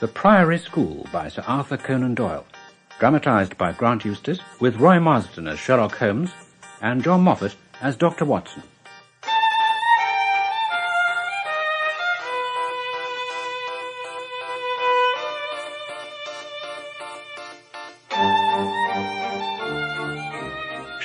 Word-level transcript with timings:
The 0.00 0.06
Priory 0.06 0.58
School 0.58 1.08
by 1.12 1.28
Sir 1.28 1.42
Arthur 1.48 1.76
Conan 1.76 2.14
Doyle, 2.14 2.46
dramatised 3.00 3.58
by 3.58 3.72
Grant 3.72 4.04
Eustace, 4.04 4.38
with 4.60 4.76
Roy 4.76 5.00
Marsden 5.00 5.48
as 5.48 5.58
Sherlock 5.58 5.96
Holmes 5.96 6.30
and 6.80 7.02
John 7.02 7.24
Moffatt 7.24 7.56
as 7.80 7.96
Dr. 7.96 8.24
Watson. 8.24 8.62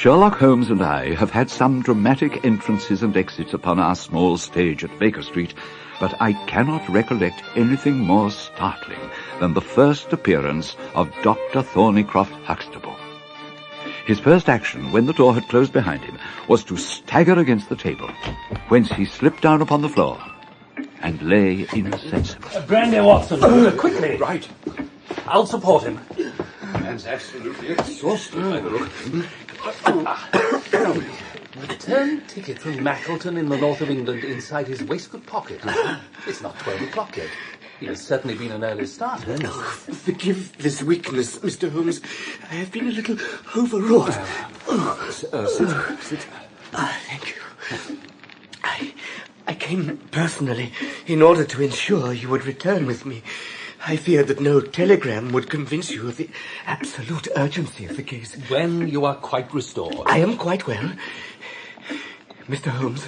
Sherlock 0.03 0.37
Holmes 0.37 0.69
and 0.69 0.81
I 0.81 1.15
have 1.15 1.31
had 1.31 1.49
some 1.49 1.81
dramatic 1.81 2.43
entrances 2.43 3.03
and 3.03 3.15
exits 3.15 3.53
upon 3.53 3.79
our 3.79 3.95
small 3.95 4.37
stage 4.37 4.83
at 4.83 4.99
Baker 4.99 5.21
Street, 5.21 5.53
but 5.97 6.13
I 6.21 6.33
cannot 6.45 6.89
recollect 6.89 7.41
anything 7.55 7.99
more 7.99 8.29
startling 8.29 8.99
than 9.39 9.53
the 9.53 9.61
first 9.61 10.11
appearance 10.11 10.75
of 10.93 11.09
Dr. 11.21 11.63
Thornycroft 11.63 12.33
Huxtable. 12.43 12.97
His 14.05 14.19
first 14.19 14.49
action, 14.49 14.91
when 14.91 15.05
the 15.05 15.13
door 15.13 15.33
had 15.33 15.47
closed 15.47 15.71
behind 15.71 16.03
him, 16.03 16.19
was 16.49 16.65
to 16.65 16.75
stagger 16.75 17.39
against 17.39 17.69
the 17.69 17.77
table, 17.77 18.09
whence 18.67 18.91
he 18.91 19.05
slipped 19.05 19.41
down 19.41 19.61
upon 19.61 19.81
the 19.81 19.87
floor 19.87 20.21
and 21.01 21.21
lay 21.21 21.65
insensible. 21.73 22.49
Uh, 22.53 22.65
Brandy 22.65 22.99
Watson, 22.99 23.41
uh, 23.41 23.73
quickly. 23.79 24.17
Right. 24.17 24.45
I'll 25.27 25.45
support 25.45 25.83
him. 25.83 25.97
Man's 26.81 27.05
absolutely 27.05 27.73
the 27.75 28.69
look. 28.69 28.89
Return 31.55 32.21
ticket 32.27 32.59
from 32.59 32.77
Mackleton 32.77 33.37
in 33.37 33.47
the 33.49 33.57
north 33.57 33.81
of 33.81 33.89
England 33.89 34.23
inside 34.23 34.67
his 34.67 34.83
waistcoat 34.83 35.25
pocket. 35.25 35.61
It's 36.27 36.41
not 36.41 36.57
twelve 36.59 36.81
o'clock 36.81 37.15
yet. 37.15 37.29
He 37.79 37.85
has 37.87 38.01
certainly 38.01 38.35
been 38.35 38.51
an 38.51 38.63
early 38.63 38.85
starter. 38.85 39.37
Forgive 39.37 40.57
this 40.57 40.81
weakness, 40.81 41.37
Mr. 41.39 41.69
Holmes. 41.71 42.01
I 42.49 42.55
have 42.55 42.71
been 42.71 42.87
a 42.87 42.91
little 42.91 43.17
overwrought. 43.55 44.17
Uh, 44.67 45.09
sit, 45.11 45.69
sit. 46.01 46.27
Ah, 46.73 46.97
thank 47.07 47.35
you. 47.35 47.97
I, 48.63 48.93
I 49.47 49.53
came 49.53 49.97
personally 50.11 50.71
in 51.05 51.21
order 51.21 51.43
to 51.43 51.61
ensure 51.61 52.13
you 52.13 52.29
would 52.29 52.45
return 52.45 52.85
with 52.85 53.05
me. 53.05 53.21
I 53.85 53.97
feared 53.97 54.27
that 54.27 54.39
no 54.39 54.61
telegram 54.61 55.33
would 55.33 55.49
convince 55.49 55.91
you 55.91 56.07
of 56.07 56.15
the 56.15 56.29
absolute 56.65 57.27
urgency 57.35 57.85
of 57.85 57.97
the 57.97 58.03
case. 58.03 58.33
When 58.47 58.87
you 58.87 59.03
are 59.03 59.15
quite 59.15 59.53
restored. 59.53 59.97
I 60.05 60.19
am 60.19 60.37
quite 60.37 60.65
well. 60.67 60.93
Mr. 62.47 62.67
Holmes, 62.67 63.05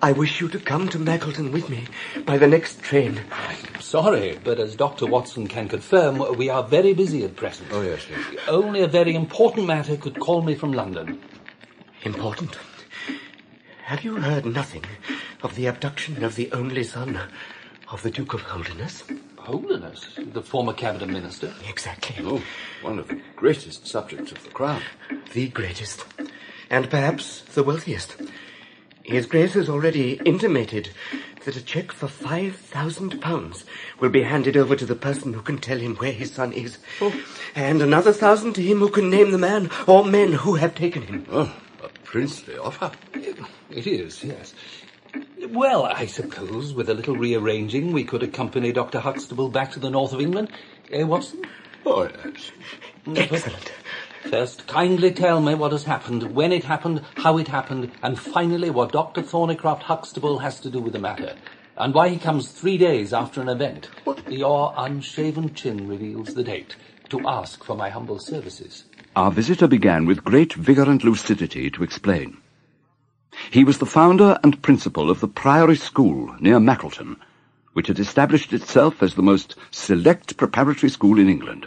I 0.00 0.12
wish 0.12 0.40
you 0.40 0.48
to 0.48 0.58
come 0.58 0.88
to 0.88 0.98
Mackleton 0.98 1.52
with 1.52 1.68
me 1.68 1.84
by 2.24 2.38
the 2.38 2.46
next 2.46 2.80
train. 2.80 3.20
I'm 3.32 3.80
sorry, 3.82 4.38
but 4.42 4.58
as 4.58 4.76
Dr. 4.76 5.04
Watson 5.04 5.46
can 5.46 5.68
confirm, 5.68 6.36
we 6.38 6.48
are 6.48 6.62
very 6.62 6.94
busy 6.94 7.22
at 7.24 7.36
present. 7.36 7.68
Oh, 7.70 7.82
yes, 7.82 8.06
yes. 8.08 8.20
Only 8.48 8.80
a 8.80 8.88
very 8.88 9.14
important 9.14 9.66
matter 9.66 9.98
could 9.98 10.18
call 10.18 10.40
me 10.40 10.54
from 10.54 10.72
London. 10.72 11.20
Important? 12.04 12.56
Have 13.84 14.04
you 14.04 14.16
heard 14.16 14.46
nothing 14.46 14.84
of 15.42 15.54
the 15.54 15.66
abduction 15.66 16.24
of 16.24 16.34
the 16.34 16.50
only 16.52 16.84
son 16.84 17.20
of 17.90 18.02
the 18.02 18.10
Duke 18.10 18.34
of 18.34 18.42
Holderness? 18.42 19.04
Holiness, 19.38 20.18
the 20.18 20.42
former 20.42 20.74
cabinet 20.74 21.08
minister. 21.08 21.54
Exactly. 21.68 22.16
Oh, 22.24 22.42
one 22.82 22.98
of 22.98 23.08
the 23.08 23.20
greatest 23.34 23.86
subjects 23.86 24.30
of 24.32 24.42
the 24.44 24.50
crown. 24.50 24.82
The 25.32 25.48
greatest. 25.48 26.04
And 26.68 26.90
perhaps 26.90 27.40
the 27.54 27.62
wealthiest. 27.62 28.16
His 29.04 29.24
Grace 29.24 29.54
has 29.54 29.70
already 29.70 30.20
intimated 30.26 30.90
that 31.46 31.56
a 31.56 31.64
cheque 31.64 31.92
for 31.92 32.08
five 32.08 32.56
thousand 32.56 33.22
pounds 33.22 33.64
will 34.00 34.10
be 34.10 34.22
handed 34.22 34.54
over 34.54 34.76
to 34.76 34.84
the 34.84 34.94
person 34.94 35.32
who 35.32 35.40
can 35.40 35.56
tell 35.56 35.78
him 35.78 35.96
where 35.96 36.12
his 36.12 36.32
son 36.34 36.52
is. 36.52 36.76
Oh. 37.00 37.18
And 37.54 37.80
another 37.80 38.12
thousand 38.12 38.52
to 38.54 38.62
him 38.62 38.80
who 38.80 38.90
can 38.90 39.08
name 39.08 39.30
the 39.30 39.38
man 39.38 39.70
or 39.86 40.04
men 40.04 40.34
who 40.34 40.56
have 40.56 40.74
taken 40.74 41.02
him. 41.04 41.26
Oh, 41.30 41.50
a 41.82 41.88
princely 42.04 42.58
offer. 42.58 42.92
It 43.70 43.86
is, 43.86 44.22
yes. 44.22 44.52
Well, 45.52 45.86
I 45.86 46.04
suppose 46.06 46.74
with 46.74 46.90
a 46.90 46.94
little 46.94 47.16
rearranging 47.16 47.92
we 47.92 48.04
could 48.04 48.22
accompany 48.22 48.70
Dr. 48.70 49.00
Huxtable 49.00 49.48
back 49.48 49.72
to 49.72 49.80
the 49.80 49.88
north 49.88 50.12
of 50.12 50.20
England. 50.20 50.50
Eh, 50.92 51.04
Watson? 51.04 51.42
Oh, 51.86 52.02
yes. 52.02 52.52
Excellent. 53.16 53.72
First, 54.28 54.66
kindly 54.66 55.10
tell 55.10 55.40
me 55.40 55.54
what 55.54 55.72
has 55.72 55.84
happened, 55.84 56.34
when 56.34 56.52
it 56.52 56.64
happened, 56.64 57.02
how 57.16 57.38
it 57.38 57.48
happened, 57.48 57.92
and 58.02 58.18
finally 58.18 58.68
what 58.68 58.92
Dr. 58.92 59.22
Thornycroft 59.22 59.82
Huxtable 59.82 60.38
has 60.40 60.60
to 60.60 60.70
do 60.70 60.80
with 60.80 60.92
the 60.92 60.98
matter, 60.98 61.34
and 61.78 61.94
why 61.94 62.10
he 62.10 62.18
comes 62.18 62.48
three 62.48 62.76
days 62.76 63.14
after 63.14 63.40
an 63.40 63.48
event. 63.48 63.88
Your 64.28 64.74
unshaven 64.76 65.54
chin 65.54 65.88
reveals 65.88 66.34
the 66.34 66.44
date, 66.44 66.76
to 67.08 67.26
ask 67.26 67.64
for 67.64 67.74
my 67.74 67.88
humble 67.88 68.18
services. 68.18 68.84
Our 69.16 69.30
visitor 69.30 69.66
began 69.66 70.04
with 70.04 70.24
great 70.24 70.52
vigour 70.52 70.90
and 70.90 71.02
lucidity 71.02 71.70
to 71.70 71.82
explain. 71.82 72.36
He 73.50 73.64
was 73.64 73.78
the 73.78 73.86
founder 73.86 74.38
and 74.42 74.62
principal 74.62 75.10
of 75.10 75.20
the 75.20 75.28
Priory 75.28 75.76
School 75.76 76.34
near 76.40 76.58
Mackleton, 76.58 77.16
which 77.72 77.88
had 77.88 77.98
established 77.98 78.52
itself 78.52 79.02
as 79.02 79.14
the 79.14 79.22
most 79.22 79.54
select 79.70 80.36
preparatory 80.36 80.90
school 80.90 81.18
in 81.18 81.28
England. 81.28 81.66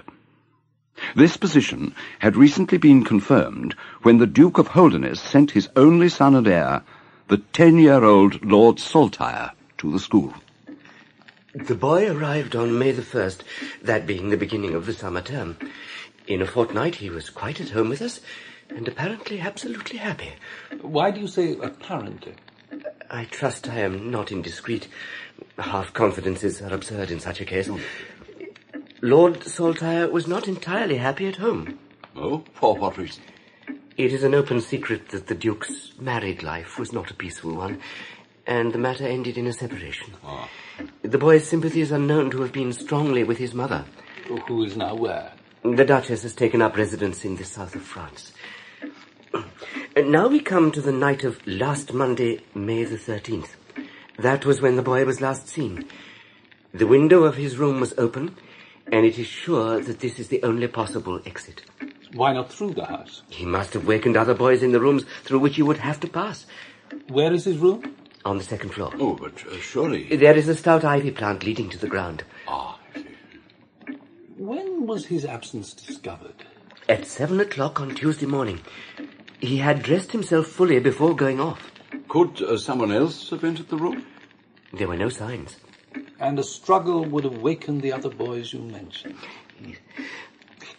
This 1.15 1.37
position 1.37 1.95
had 2.19 2.35
recently 2.35 2.77
been 2.77 3.03
confirmed 3.03 3.75
when 4.03 4.17
the 4.17 4.27
Duke 4.27 4.57
of 4.57 4.67
Holderness 4.67 5.19
sent 5.19 5.51
his 5.51 5.69
only 5.75 6.09
son 6.09 6.35
and 6.35 6.47
heir, 6.47 6.83
the 7.27 7.37
ten-year-old 7.37 8.45
Lord 8.45 8.79
Saltire, 8.79 9.51
to 9.79 9.91
the 9.91 9.99
school. 9.99 10.33
The 11.53 11.75
boy 11.75 12.09
arrived 12.09 12.55
on 12.55 12.77
May 12.77 12.91
the 12.91 13.01
1st, 13.01 13.41
that 13.81 14.07
being 14.07 14.29
the 14.29 14.37
beginning 14.37 14.73
of 14.73 14.85
the 14.85 14.93
summer 14.93 15.21
term. 15.21 15.57
In 16.27 16.41
a 16.41 16.45
fortnight 16.45 16.95
he 16.95 17.09
was 17.09 17.29
quite 17.29 17.59
at 17.59 17.71
home 17.71 17.89
with 17.89 18.01
us, 18.01 18.21
and 18.75 18.87
apparently 18.87 19.39
absolutely 19.39 19.97
happy. 19.97 20.33
Why 20.81 21.11
do 21.11 21.19
you 21.19 21.27
say 21.27 21.57
apparently? 21.61 22.33
I 23.09 23.25
trust 23.25 23.67
I 23.67 23.79
am 23.79 24.09
not 24.09 24.31
indiscreet. 24.31 24.87
Half 25.57 25.93
confidences 25.93 26.61
are 26.61 26.73
absurd 26.73 27.11
in 27.11 27.19
such 27.19 27.41
a 27.41 27.45
case. 27.45 27.69
Lord 29.01 29.43
Saltire 29.43 30.09
was 30.09 30.27
not 30.27 30.47
entirely 30.47 30.97
happy 30.97 31.27
at 31.27 31.37
home. 31.37 31.79
Oh, 32.15 32.43
for 32.53 32.75
what 32.75 32.97
reason? 32.97 33.23
It 33.97 34.13
is 34.13 34.23
an 34.23 34.33
open 34.33 34.61
secret 34.61 35.09
that 35.09 35.27
the 35.27 35.35
Duke's 35.35 35.91
married 35.99 36.43
life 36.43 36.79
was 36.79 36.93
not 36.93 37.11
a 37.11 37.15
peaceful 37.15 37.55
one, 37.55 37.81
and 38.47 38.71
the 38.73 38.77
matter 38.77 39.05
ended 39.05 39.37
in 39.37 39.47
a 39.47 39.53
separation. 39.53 40.13
Ah. 40.23 40.49
The 41.01 41.17
boy's 41.17 41.47
sympathies 41.47 41.91
are 41.91 41.99
known 41.99 42.31
to 42.31 42.41
have 42.41 42.51
been 42.51 42.73
strongly 42.73 43.23
with 43.23 43.37
his 43.37 43.53
mother. 43.53 43.85
Who 44.47 44.63
is 44.63 44.77
now 44.77 44.95
where? 44.95 45.33
The 45.63 45.85
Duchess 45.85 46.23
has 46.23 46.33
taken 46.33 46.61
up 46.61 46.77
residence 46.77 47.25
in 47.25 47.35
the 47.35 47.43
south 47.43 47.75
of 47.75 47.83
France. 47.83 48.33
And 49.95 50.11
now 50.11 50.27
we 50.27 50.39
come 50.39 50.71
to 50.71 50.81
the 50.81 50.91
night 50.91 51.23
of 51.23 51.45
last 51.45 51.93
Monday, 51.93 52.39
May 52.55 52.85
the 52.85 52.97
13th. 52.97 53.49
That 54.17 54.45
was 54.45 54.61
when 54.61 54.75
the 54.75 54.81
boy 54.81 55.03
was 55.05 55.19
last 55.19 55.49
seen. 55.49 55.85
The 56.73 56.87
window 56.87 57.23
of 57.23 57.35
his 57.35 57.57
room 57.57 57.81
was 57.81 57.93
open, 57.97 58.35
and 58.91 59.05
it 59.05 59.19
is 59.19 59.27
sure 59.27 59.81
that 59.81 59.99
this 59.99 60.19
is 60.19 60.29
the 60.29 60.43
only 60.43 60.67
possible 60.67 61.21
exit. 61.25 61.63
Why 62.13 62.33
not 62.33 62.51
through 62.51 62.75
the 62.75 62.85
house? 62.85 63.23
He 63.29 63.45
must 63.45 63.73
have 63.73 63.85
wakened 63.85 64.15
other 64.15 64.33
boys 64.33 64.63
in 64.63 64.71
the 64.71 64.79
rooms 64.79 65.05
through 65.23 65.39
which 65.39 65.55
he 65.55 65.61
would 65.61 65.77
have 65.77 65.99
to 66.01 66.07
pass. 66.07 66.45
Where 67.09 67.33
is 67.33 67.45
his 67.45 67.57
room? 67.57 67.95
On 68.23 68.37
the 68.37 68.43
second 68.43 68.69
floor. 68.69 68.93
Oh, 68.99 69.15
but 69.15 69.45
uh, 69.47 69.57
surely... 69.57 70.15
There 70.15 70.37
is 70.37 70.47
a 70.47 70.55
stout 70.55 70.85
ivy 70.85 71.11
plant 71.11 71.43
leading 71.43 71.69
to 71.69 71.77
the 71.77 71.87
ground. 71.87 72.23
Ah, 72.47 72.77
I 72.95 72.99
see. 72.99 73.07
When 74.37 74.85
was 74.85 75.05
his 75.07 75.25
absence 75.25 75.73
discovered? 75.73 76.45
At 76.87 77.07
seven 77.07 77.39
o'clock 77.39 77.79
on 77.79 77.95
Tuesday 77.95 78.25
morning. 78.25 78.59
He 79.41 79.57
had 79.57 79.81
dressed 79.81 80.11
himself 80.11 80.47
fully 80.47 80.79
before 80.79 81.15
going 81.15 81.39
off. 81.39 81.71
Could 82.07 82.41
uh, 82.43 82.57
someone 82.57 82.91
else 82.91 83.31
have 83.31 83.43
entered 83.43 83.69
the 83.69 83.77
room? 83.77 84.05
There 84.71 84.87
were 84.87 84.97
no 84.97 85.09
signs. 85.09 85.57
And 86.19 86.37
a 86.37 86.43
struggle 86.43 87.03
would 87.05 87.23
have 87.23 87.37
wakened 87.39 87.81
the 87.81 87.91
other 87.91 88.09
boys 88.09 88.53
you 88.53 88.59
mentioned. 88.59 89.17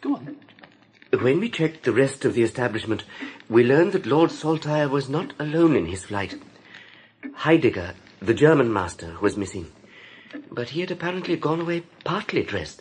Go 0.01 0.15
on. 0.15 0.37
When 1.21 1.41
we 1.41 1.51
checked 1.51 1.83
the 1.83 1.93
rest 1.93 2.25
of 2.25 2.35
the 2.35 2.43
establishment, 2.43 3.05
we 3.49 3.65
learned 3.65 3.93
that 3.93 4.07
Lord 4.07 4.31
Saltire 4.31 4.89
was 4.89 5.09
not 5.09 5.35
alone 5.41 5.75
in 5.75 5.87
his 5.87 6.05
flight. 6.05 6.41
Heidegger, 7.35 7.95
the 8.21 8.35
German 8.35 8.73
master, 8.73 9.17
was 9.21 9.37
missing. 9.37 9.73
But 10.51 10.71
he 10.71 10.81
had 10.81 10.91
apparently 10.91 11.37
gone 11.37 11.61
away 11.61 11.83
partly 12.05 12.45
dressed, 12.45 12.81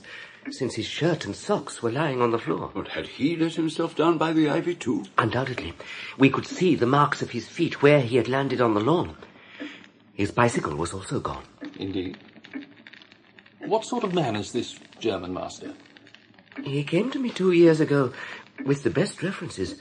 since 0.50 0.76
his 0.76 0.86
shirt 0.86 1.26
and 1.26 1.36
socks 1.36 1.84
were 1.84 1.92
lying 1.92 2.22
on 2.22 2.32
the 2.32 2.40
floor. 2.40 2.72
But 2.74 2.90
had 2.90 3.08
he 3.08 3.36
let 3.36 3.54
himself 3.54 3.96
down 3.96 4.18
by 4.18 4.34
the 4.34 4.50
ivy 4.50 4.76
too? 4.76 5.06
Undoubtedly. 5.18 5.74
We 6.18 6.30
could 6.30 6.48
see 6.48 6.76
the 6.76 6.86
marks 6.88 7.22
of 7.22 7.32
his 7.32 7.48
feet 7.48 7.82
where 7.82 8.02
he 8.02 8.18
had 8.18 8.28
landed 8.28 8.62
on 8.62 8.74
the 8.74 8.80
lawn. 8.80 9.16
His 10.14 10.32
bicycle 10.32 10.76
was 10.76 10.94
also 10.94 11.20
gone. 11.20 11.44
Indeed. 11.78 12.18
What 13.60 13.86
sort 13.86 14.04
of 14.04 14.14
man 14.14 14.36
is 14.36 14.52
this 14.52 14.78
German 15.00 15.34
master? 15.34 15.74
He 16.64 16.84
came 16.84 17.12
to 17.12 17.20
me 17.20 17.30
two 17.30 17.52
years 17.52 17.80
ago 17.80 18.12
with 18.66 18.84
the 18.84 18.90
best 18.90 19.24
references, 19.24 19.80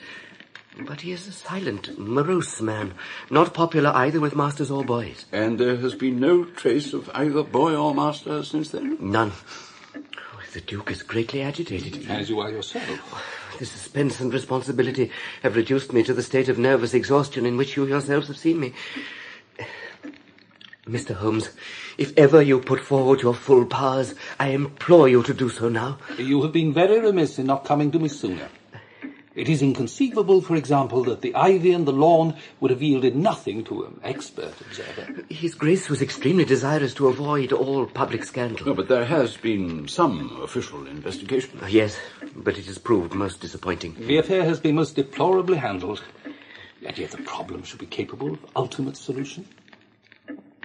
but 0.87 1.01
he 1.01 1.11
is 1.11 1.27
a 1.27 1.31
silent, 1.31 1.97
morose 1.99 2.61
man, 2.61 2.93
not 3.29 3.53
popular 3.53 3.91
either 3.91 4.19
with 4.19 4.35
masters 4.35 4.71
or 4.71 4.83
boys. 4.83 5.25
And 5.31 5.59
there 5.59 5.75
has 5.77 5.95
been 5.95 6.19
no 6.19 6.45
trace 6.45 6.93
of 6.93 7.09
either 7.13 7.43
boy 7.43 7.75
or 7.75 7.93
master 7.93 8.43
since 8.43 8.69
then? 8.69 8.97
None. 9.01 9.33
The 10.53 10.61
Duke 10.61 10.91
is 10.91 11.01
greatly 11.01 11.41
agitated. 11.41 12.09
As 12.09 12.29
you 12.29 12.41
are 12.41 12.49
yourself. 12.49 13.57
The 13.57 13.65
suspense 13.65 14.19
and 14.19 14.33
responsibility 14.33 15.09
have 15.43 15.55
reduced 15.55 15.93
me 15.93 16.03
to 16.03 16.13
the 16.13 16.23
state 16.23 16.49
of 16.49 16.57
nervous 16.57 16.93
exhaustion 16.93 17.45
in 17.45 17.55
which 17.55 17.77
you 17.77 17.85
yourselves 17.85 18.27
have 18.27 18.37
seen 18.37 18.59
me. 18.59 18.73
Mr. 20.85 21.15
Holmes, 21.15 21.51
if 21.97 22.17
ever 22.17 22.41
you 22.41 22.59
put 22.59 22.81
forward 22.81 23.21
your 23.21 23.33
full 23.33 23.65
powers, 23.65 24.13
I 24.39 24.49
implore 24.49 25.07
you 25.07 25.23
to 25.23 25.33
do 25.33 25.47
so 25.47 25.69
now. 25.69 25.99
You 26.17 26.41
have 26.41 26.51
been 26.51 26.73
very 26.73 26.99
remiss 26.99 27.39
in 27.39 27.45
not 27.45 27.63
coming 27.63 27.91
to 27.91 27.99
me 27.99 28.09
sooner. 28.09 28.49
It 29.33 29.47
is 29.47 29.61
inconceivable, 29.61 30.41
for 30.41 30.57
example, 30.57 31.03
that 31.05 31.21
the 31.21 31.33
ivy 31.35 31.71
and 31.71 31.85
the 31.87 31.93
lawn 31.93 32.35
would 32.59 32.69
have 32.69 32.81
yielded 32.81 33.15
nothing 33.15 33.63
to 33.65 33.85
an 33.85 33.99
expert 34.03 34.53
observer. 34.59 35.23
His 35.29 35.55
Grace 35.55 35.87
was 35.89 36.01
extremely 36.01 36.43
desirous 36.43 36.93
to 36.95 37.07
avoid 37.07 37.53
all 37.53 37.85
public 37.85 38.25
scandal. 38.25 38.65
No, 38.65 38.73
but 38.73 38.89
there 38.89 39.05
has 39.05 39.37
been 39.37 39.87
some 39.87 40.41
official 40.43 40.85
investigation. 40.85 41.59
Uh, 41.63 41.67
yes, 41.67 41.97
but 42.35 42.57
it 42.57 42.65
has 42.65 42.77
proved 42.77 43.13
most 43.13 43.39
disappointing. 43.39 43.95
The 43.97 44.17
affair 44.17 44.43
has 44.43 44.59
been 44.59 44.75
most 44.75 44.97
deplorably 44.97 45.57
handled, 45.57 46.03
and 46.85 46.97
yet 46.97 47.11
the 47.11 47.17
problem 47.23 47.63
should 47.63 47.79
be 47.79 47.85
capable 47.85 48.33
of 48.33 48.39
ultimate 48.57 48.97
solution. 48.97 49.47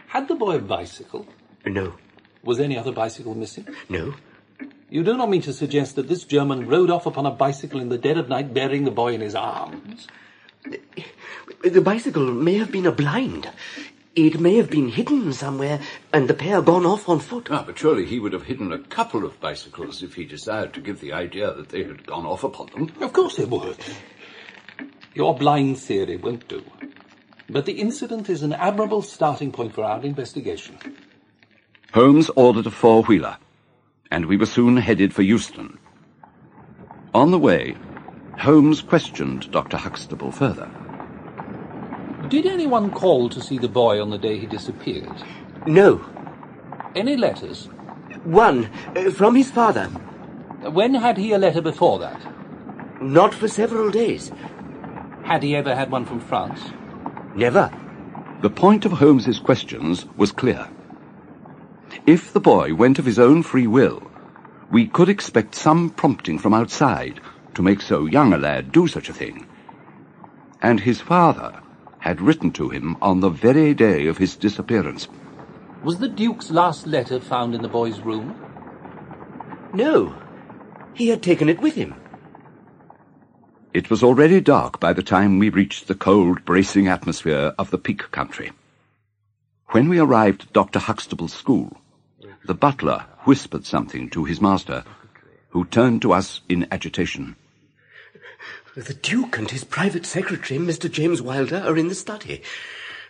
Had 0.08 0.26
the 0.26 0.34
boy 0.34 0.56
a 0.56 0.60
bicycle? 0.60 1.26
No, 1.64 1.94
Was 2.42 2.58
any 2.58 2.76
other 2.76 2.90
bicycle 2.92 3.36
missing? 3.36 3.66
no. 3.88 4.14
You 4.88 5.02
do 5.02 5.16
not 5.16 5.28
mean 5.28 5.42
to 5.42 5.52
suggest 5.52 5.96
that 5.96 6.08
this 6.08 6.24
German 6.24 6.68
rode 6.68 6.90
off 6.90 7.06
upon 7.06 7.26
a 7.26 7.30
bicycle 7.30 7.80
in 7.80 7.88
the 7.88 7.98
dead 7.98 8.18
of 8.18 8.28
night 8.28 8.54
bearing 8.54 8.84
the 8.84 8.90
boy 8.90 9.14
in 9.14 9.20
his 9.20 9.34
arms? 9.34 10.06
The 11.62 11.80
bicycle 11.80 12.32
may 12.32 12.54
have 12.54 12.70
been 12.70 12.86
a 12.86 12.92
blind. 12.92 13.50
It 14.14 14.40
may 14.40 14.56
have 14.56 14.70
been 14.70 14.88
hidden 14.88 15.32
somewhere, 15.32 15.80
and 16.12 16.28
the 16.28 16.34
pair 16.34 16.62
gone 16.62 16.86
off 16.86 17.08
on 17.08 17.18
foot. 17.18 17.48
Ah, 17.50 17.64
but 17.66 17.78
surely 17.78 18.06
he 18.06 18.18
would 18.18 18.32
have 18.32 18.44
hidden 18.44 18.72
a 18.72 18.78
couple 18.78 19.26
of 19.26 19.38
bicycles 19.40 20.02
if 20.02 20.14
he 20.14 20.24
desired 20.24 20.72
to 20.74 20.80
give 20.80 21.00
the 21.00 21.12
idea 21.12 21.52
that 21.52 21.68
they 21.68 21.82
had 21.82 22.06
gone 22.06 22.24
off 22.24 22.44
upon 22.44 22.68
them. 22.68 22.92
Of 23.02 23.12
course 23.12 23.38
it 23.38 23.50
would. 23.50 23.76
Your 25.14 25.36
blind 25.36 25.78
theory 25.78 26.16
won't 26.16 26.48
do. 26.48 26.64
But 27.50 27.66
the 27.66 27.74
incident 27.74 28.30
is 28.30 28.42
an 28.42 28.52
admirable 28.52 29.02
starting 29.02 29.52
point 29.52 29.74
for 29.74 29.84
our 29.84 30.02
investigation. 30.02 30.78
Holmes 31.92 32.30
ordered 32.36 32.66
a 32.66 32.70
four-wheeler, 32.70 33.36
and 34.10 34.26
we 34.26 34.36
were 34.36 34.46
soon 34.46 34.76
headed 34.76 35.12
for 35.12 35.22
Euston. 35.22 35.78
On 37.14 37.30
the 37.30 37.38
way, 37.38 37.76
Holmes 38.38 38.82
questioned 38.82 39.50
Dr. 39.50 39.76
Huxtable 39.76 40.30
further. 40.30 40.70
Did 42.28 42.46
anyone 42.46 42.90
call 42.90 43.28
to 43.30 43.40
see 43.40 43.58
the 43.58 43.68
boy 43.68 44.00
on 44.02 44.10
the 44.10 44.18
day 44.18 44.38
he 44.38 44.46
disappeared? 44.46 45.22
No. 45.66 46.04
Any 46.94 47.16
letters? 47.16 47.66
One, 48.24 48.68
uh, 48.96 49.10
from 49.10 49.34
his 49.34 49.50
father. 49.50 49.86
When 50.70 50.94
had 50.94 51.16
he 51.16 51.32
a 51.32 51.38
letter 51.38 51.60
before 51.60 51.98
that? 52.00 52.20
Not 53.00 53.32
for 53.32 53.48
several 53.48 53.90
days. 53.90 54.32
Had 55.22 55.42
he 55.42 55.54
ever 55.54 55.74
had 55.74 55.90
one 55.90 56.04
from 56.04 56.20
France? 56.20 56.60
Never. 57.34 57.70
The 58.42 58.50
point 58.50 58.84
of 58.84 58.92
Holmes's 58.92 59.38
questions 59.38 60.06
was 60.16 60.32
clear. 60.32 60.68
If 62.04 62.32
the 62.32 62.40
boy 62.40 62.74
went 62.74 62.98
of 62.98 63.06
his 63.06 63.18
own 63.18 63.42
free 63.42 63.66
will, 63.66 64.02
we 64.70 64.86
could 64.86 65.08
expect 65.08 65.54
some 65.54 65.90
prompting 65.90 66.38
from 66.38 66.52
outside 66.52 67.20
to 67.54 67.62
make 67.62 67.80
so 67.80 68.06
young 68.06 68.32
a 68.32 68.38
lad 68.38 68.72
do 68.72 68.86
such 68.86 69.08
a 69.08 69.12
thing. 69.14 69.46
And 70.60 70.80
his 70.80 71.00
father 71.00 71.62
had 72.00 72.20
written 72.20 72.50
to 72.52 72.68
him 72.68 72.96
on 73.00 73.20
the 73.20 73.30
very 73.30 73.74
day 73.74 74.06
of 74.06 74.18
his 74.18 74.36
disappearance. 74.36 75.08
Was 75.82 75.98
the 75.98 76.08
Duke's 76.08 76.50
last 76.50 76.86
letter 76.86 77.20
found 77.20 77.54
in 77.54 77.62
the 77.62 77.68
boy's 77.68 78.00
room? 78.00 78.34
No. 79.72 80.14
He 80.94 81.08
had 81.08 81.22
taken 81.22 81.48
it 81.48 81.60
with 81.60 81.74
him. 81.74 81.94
It 83.74 83.90
was 83.90 84.02
already 84.02 84.40
dark 84.40 84.80
by 84.80 84.92
the 84.92 85.02
time 85.02 85.38
we 85.38 85.48
reached 85.50 85.86
the 85.86 85.94
cold, 85.94 86.44
bracing 86.44 86.88
atmosphere 86.88 87.54
of 87.58 87.70
the 87.70 87.78
Peak 87.78 88.10
Country. 88.10 88.52
When 89.70 89.88
we 89.88 89.98
arrived 89.98 90.42
at 90.42 90.52
Dr. 90.52 90.78
Huxtable's 90.78 91.34
school, 91.34 91.76
the 92.46 92.54
butler 92.54 93.04
whispered 93.24 93.66
something 93.66 94.08
to 94.10 94.24
his 94.24 94.40
master, 94.40 94.84
who 95.50 95.64
turned 95.64 96.02
to 96.02 96.12
us 96.12 96.40
in 96.48 96.66
agitation. 96.70 97.36
The 98.74 98.94
Duke 98.94 99.38
and 99.38 99.50
his 99.50 99.64
private 99.64 100.04
secretary, 100.04 100.60
Mr. 100.60 100.90
James 100.90 101.22
Wilder, 101.22 101.62
are 101.66 101.76
in 101.76 101.88
the 101.88 101.94
study. 101.94 102.42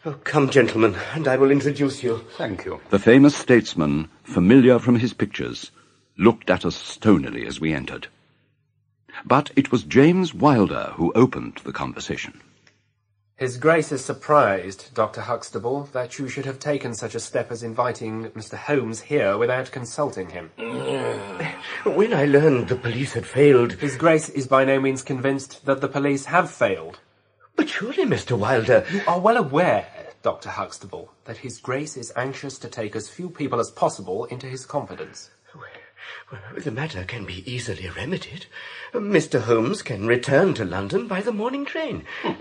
Oh, 0.05 0.13
come, 0.23 0.49
gentlemen, 0.49 0.97
and 1.13 1.27
I 1.27 1.37
will 1.37 1.51
introduce 1.51 2.03
you. 2.03 2.25
Thank 2.39 2.65
you. 2.65 2.81
The 2.91 2.99
famous 2.99 3.35
statesman, 3.35 4.09
familiar 4.23 4.79
from 4.79 5.01
his 5.01 5.13
pictures, 5.13 5.73
looked 6.17 6.49
at 6.49 6.65
us 6.65 6.77
stonily 6.77 7.47
as 7.47 7.61
we 7.61 7.75
entered. 7.75 8.07
But 9.25 9.51
it 9.57 9.73
was 9.73 9.83
James 9.83 10.33
Wilder 10.33 10.93
who 10.95 11.13
opened 11.15 11.61
the 11.65 11.73
conversation. 11.73 12.41
His 13.37 13.59
Grace 13.59 13.93
is 13.93 14.03
surprised, 14.03 14.95
Dr. 14.95 15.21
Huxtable, 15.21 15.91
that 15.93 16.19
you 16.19 16.27
should 16.27 16.47
have 16.47 16.59
taken 16.59 16.95
such 16.95 17.15
a 17.15 17.21
step 17.21 17.53
as 17.53 17.63
inviting 17.63 18.31
Mr. 18.31 18.57
Holmes 18.57 19.03
here 19.03 19.37
without 19.37 19.71
consulting 19.71 20.31
him. 20.31 20.53
When 21.85 22.15
I 22.15 22.25
learned 22.25 22.69
the 22.69 22.77
police 22.77 23.13
had 23.13 23.27
failed... 23.27 23.75
His 23.75 23.99
Grace 23.99 24.31
is 24.31 24.47
by 24.47 24.65
no 24.65 24.81
means 24.81 25.03
convinced 25.03 25.67
that 25.67 25.83
the 25.83 25.89
police 25.89 26.25
have 26.25 26.51
failed. 26.51 27.01
But 27.57 27.69
surely, 27.69 28.07
Mr. 28.07 28.39
Wilder... 28.39 28.87
You 28.91 29.03
are 29.07 29.21
well 29.21 29.37
aware, 29.37 29.87
Dr. 30.23 30.49
Huxtable, 30.49 31.13
that 31.27 31.37
His 31.37 31.59
Grace 31.59 31.99
is 31.99 32.15
anxious 32.17 32.59
to 32.61 32.69
take 32.69 32.97
as 32.97 33.11
few 33.11 33.29
people 33.29 33.61
as 33.61 33.71
possible 33.71 34.25
into 34.25 34.47
his 34.47 34.65
confidence. 34.65 35.29
Well, 36.33 36.41
the 36.57 36.71
matter 36.71 37.05
can 37.05 37.27
be 37.27 37.45
easily 37.51 37.91
remedied. 37.91 38.47
Mr. 38.95 39.43
Holmes 39.43 39.83
can 39.83 40.07
return 40.07 40.55
to 40.55 40.65
London 40.65 41.07
by 41.07 41.21
the 41.21 41.33
morning 41.33 41.67
train. 41.67 42.05
Hmm. 42.23 42.33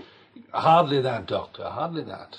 Hardly 0.52 1.00
that, 1.00 1.26
Doctor, 1.26 1.64
hardly 1.64 2.02
that. 2.04 2.38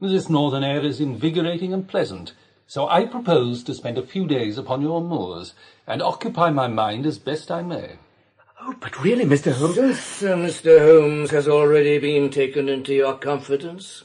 This 0.00 0.28
northern 0.28 0.64
air 0.64 0.80
is 0.80 1.00
invigorating 1.00 1.72
and 1.72 1.86
pleasant, 1.86 2.32
so 2.66 2.88
I 2.88 3.06
propose 3.06 3.62
to 3.64 3.74
spend 3.74 3.98
a 3.98 4.06
few 4.06 4.26
days 4.26 4.58
upon 4.58 4.82
your 4.82 5.00
moors 5.00 5.54
and 5.86 6.02
occupy 6.02 6.50
my 6.50 6.66
mind 6.66 7.06
as 7.06 7.18
best 7.18 7.50
I 7.50 7.62
may. 7.62 7.98
Oh, 8.60 8.74
but 8.80 9.02
really, 9.02 9.24
Mr. 9.24 9.52
Holmes... 9.52 10.00
Since 10.00 10.22
uh, 10.22 10.36
Mr. 10.36 10.78
Holmes 10.80 11.30
has 11.30 11.48
already 11.48 11.98
been 11.98 12.30
taken 12.30 12.68
into 12.68 12.94
your 12.94 13.16
confidence, 13.16 14.04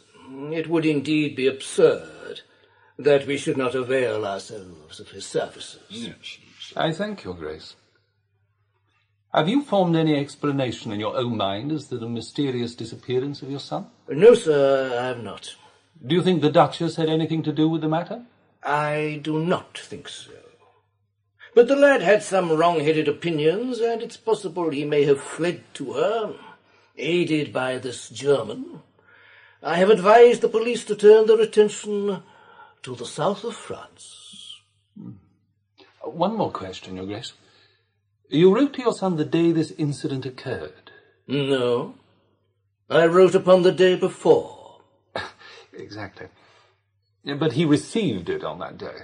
it 0.51 0.67
would 0.67 0.85
indeed 0.85 1.35
be 1.35 1.47
absurd 1.47 2.41
that 2.97 3.27
we 3.27 3.37
should 3.37 3.57
not 3.57 3.75
avail 3.75 4.25
ourselves 4.25 4.99
of 4.99 5.09
his 5.09 5.25
services. 5.25 6.11
I 6.75 6.91
thank 6.91 7.23
your 7.23 7.35
Grace. 7.35 7.75
Have 9.33 9.49
you 9.49 9.61
formed 9.61 9.95
any 9.95 10.15
explanation 10.15 10.91
in 10.91 10.99
your 10.99 11.17
own 11.17 11.35
mind 11.35 11.71
as 11.71 11.87
to 11.87 11.97
the 11.97 12.07
mysterious 12.07 12.75
disappearance 12.75 13.41
of 13.41 13.51
your 13.51 13.59
son? 13.59 13.87
No, 14.07 14.33
sir, 14.33 14.97
I 14.97 15.07
have 15.07 15.23
not. 15.23 15.55
Do 16.05 16.15
you 16.15 16.23
think 16.23 16.41
the 16.41 16.49
Duchess 16.49 16.95
had 16.95 17.09
anything 17.09 17.43
to 17.43 17.51
do 17.51 17.67
with 17.67 17.81
the 17.81 17.89
matter? 17.89 18.23
I 18.63 19.19
do 19.21 19.39
not 19.43 19.77
think 19.77 20.07
so. 20.07 20.31
But 21.53 21.67
the 21.67 21.75
lad 21.75 22.01
had 22.01 22.23
some 22.23 22.51
wrong-headed 22.51 23.07
opinions, 23.07 23.79
and 23.79 24.01
it's 24.01 24.17
possible 24.17 24.69
he 24.69 24.85
may 24.85 25.03
have 25.05 25.19
fled 25.19 25.63
to 25.75 25.93
her, 25.93 26.35
aided 26.97 27.51
by 27.51 27.79
this 27.79 28.09
German. 28.09 28.81
I 29.61 29.77
have 29.77 29.89
advised 29.89 30.41
the 30.41 30.49
police 30.49 30.85
to 30.85 30.95
turn 30.95 31.25
their 31.25 31.41
attention 31.41 32.21
to 32.83 32.95
the 32.95 33.05
south 33.05 33.43
of 33.43 33.55
France. 33.55 34.61
Hmm. 34.97 35.13
One 36.03 36.37
more 36.37 36.51
question, 36.51 36.95
Your 36.95 37.05
Grace. 37.05 37.33
You 38.29 38.53
wrote 38.53 38.73
to 38.73 38.81
your 38.81 38.93
son 38.93 39.15
the 39.15 39.25
day 39.25 39.51
this 39.51 39.71
incident 39.77 40.25
occurred. 40.25 40.91
No. 41.27 41.95
I 42.89 43.05
wrote 43.05 43.35
upon 43.35 43.63
the 43.63 43.71
day 43.71 43.95
before. 43.95 44.81
Exactly. 45.73 46.25
Yeah, 47.23 47.35
But 47.35 47.53
he 47.53 47.63
received 47.65 48.29
it 48.29 48.43
on 48.43 48.57
that 48.59 48.79
day. 48.79 49.01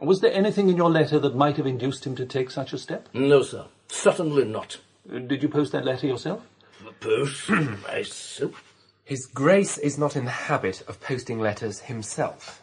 Was 0.00 0.20
there 0.20 0.32
anything 0.32 0.70
in 0.70 0.76
your 0.78 0.88
letter 0.88 1.18
that 1.18 1.36
might 1.36 1.58
have 1.58 1.66
induced 1.66 2.06
him 2.06 2.16
to 2.16 2.24
take 2.24 2.50
such 2.50 2.72
a 2.72 2.78
step? 2.78 3.08
No, 3.12 3.42
sir. 3.42 3.66
Certainly 3.88 4.46
not. 4.46 4.78
Uh, 5.12 5.18
Did 5.18 5.42
you 5.42 5.50
post 5.50 5.72
that 5.72 5.84
letter 5.84 6.06
yourself? 6.06 6.40
Post 7.00 7.50
myself. 7.82 8.64
His 9.04 9.26
Grace 9.26 9.76
is 9.76 9.98
not 9.98 10.16
in 10.16 10.24
the 10.24 10.30
habit 10.30 10.82
of 10.88 11.00
posting 11.02 11.38
letters 11.40 11.80
himself. 11.80 12.59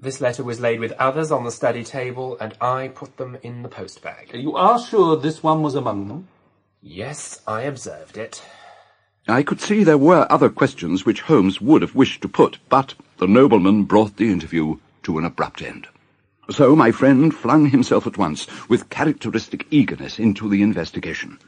This 0.00 0.20
letter 0.20 0.44
was 0.44 0.60
laid 0.60 0.78
with 0.78 0.92
others 0.92 1.32
on 1.32 1.42
the 1.42 1.50
study 1.50 1.82
table, 1.82 2.36
and 2.40 2.54
I 2.60 2.86
put 2.86 3.16
them 3.16 3.36
in 3.42 3.62
the 3.62 3.68
post 3.68 4.00
bag. 4.00 4.30
You 4.32 4.54
are 4.54 4.78
sure 4.78 5.16
this 5.16 5.42
one 5.42 5.60
was 5.60 5.74
among 5.74 6.06
them? 6.06 6.28
Yes, 6.80 7.40
I 7.48 7.62
observed 7.62 8.16
it. 8.16 8.40
I 9.26 9.42
could 9.42 9.60
see 9.60 9.82
there 9.82 9.98
were 9.98 10.30
other 10.30 10.50
questions 10.50 11.04
which 11.04 11.22
Holmes 11.22 11.60
would 11.60 11.82
have 11.82 11.96
wished 11.96 12.22
to 12.22 12.28
put, 12.28 12.58
but 12.68 12.94
the 13.16 13.26
nobleman 13.26 13.82
brought 13.82 14.16
the 14.16 14.30
interview 14.30 14.76
to 15.02 15.18
an 15.18 15.24
abrupt 15.24 15.62
end. 15.62 15.88
So 16.48 16.76
my 16.76 16.92
friend 16.92 17.34
flung 17.34 17.66
himself 17.66 18.06
at 18.06 18.16
once, 18.16 18.46
with 18.68 18.90
characteristic 18.90 19.66
eagerness, 19.72 20.20
into 20.20 20.48
the 20.48 20.62
investigation. 20.62 21.40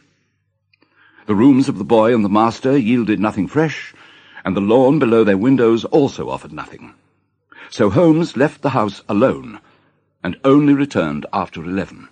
The 1.26 1.36
rooms 1.36 1.68
of 1.68 1.78
the 1.78 1.84
boy 1.84 2.12
and 2.12 2.24
the 2.24 2.28
master 2.28 2.76
yielded 2.76 3.20
nothing 3.20 3.46
fresh, 3.46 3.94
and 4.44 4.56
the 4.56 4.60
lawn 4.60 4.98
below 4.98 5.22
their 5.22 5.38
windows 5.38 5.84
also 5.84 6.28
offered 6.28 6.52
nothing. 6.52 6.94
So 7.70 7.88
Holmes 7.88 8.36
left 8.36 8.62
the 8.62 8.70
house 8.70 9.02
alone, 9.08 9.60
and 10.24 10.36
only 10.44 10.74
returned 10.74 11.24
after 11.32 11.62
eleven. 11.64 12.08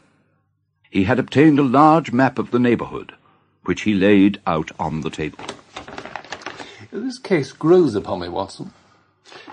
He 0.88 1.04
had 1.04 1.18
obtained 1.18 1.58
a 1.58 1.64
large 1.64 2.12
map 2.12 2.38
of 2.38 2.52
the 2.52 2.60
neighbourhood, 2.60 3.12
which 3.64 3.82
he 3.82 3.92
laid 3.92 4.40
out 4.46 4.70
on 4.78 5.00
the 5.00 5.10
table. 5.10 5.44
This 6.92 7.18
case 7.18 7.52
grows 7.52 7.94
upon 7.96 8.20
me, 8.20 8.28
Watson. 8.28 8.72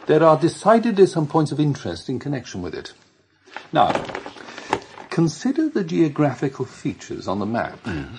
There 0.06 0.24
are 0.24 0.40
decidedly 0.40 1.08
some 1.08 1.28
points 1.28 1.52
of 1.52 1.60
interest 1.60 2.08
in 2.08 2.20
connection 2.20 2.62
with 2.62 2.76
it. 2.76 2.94
Now, 3.74 3.92
consider 5.10 5.68
the 5.68 5.84
geographical 5.84 6.66
features 6.66 7.28
on 7.28 7.40
the 7.40 7.46
map. 7.46 7.84
Mm-hmm. 7.84 8.18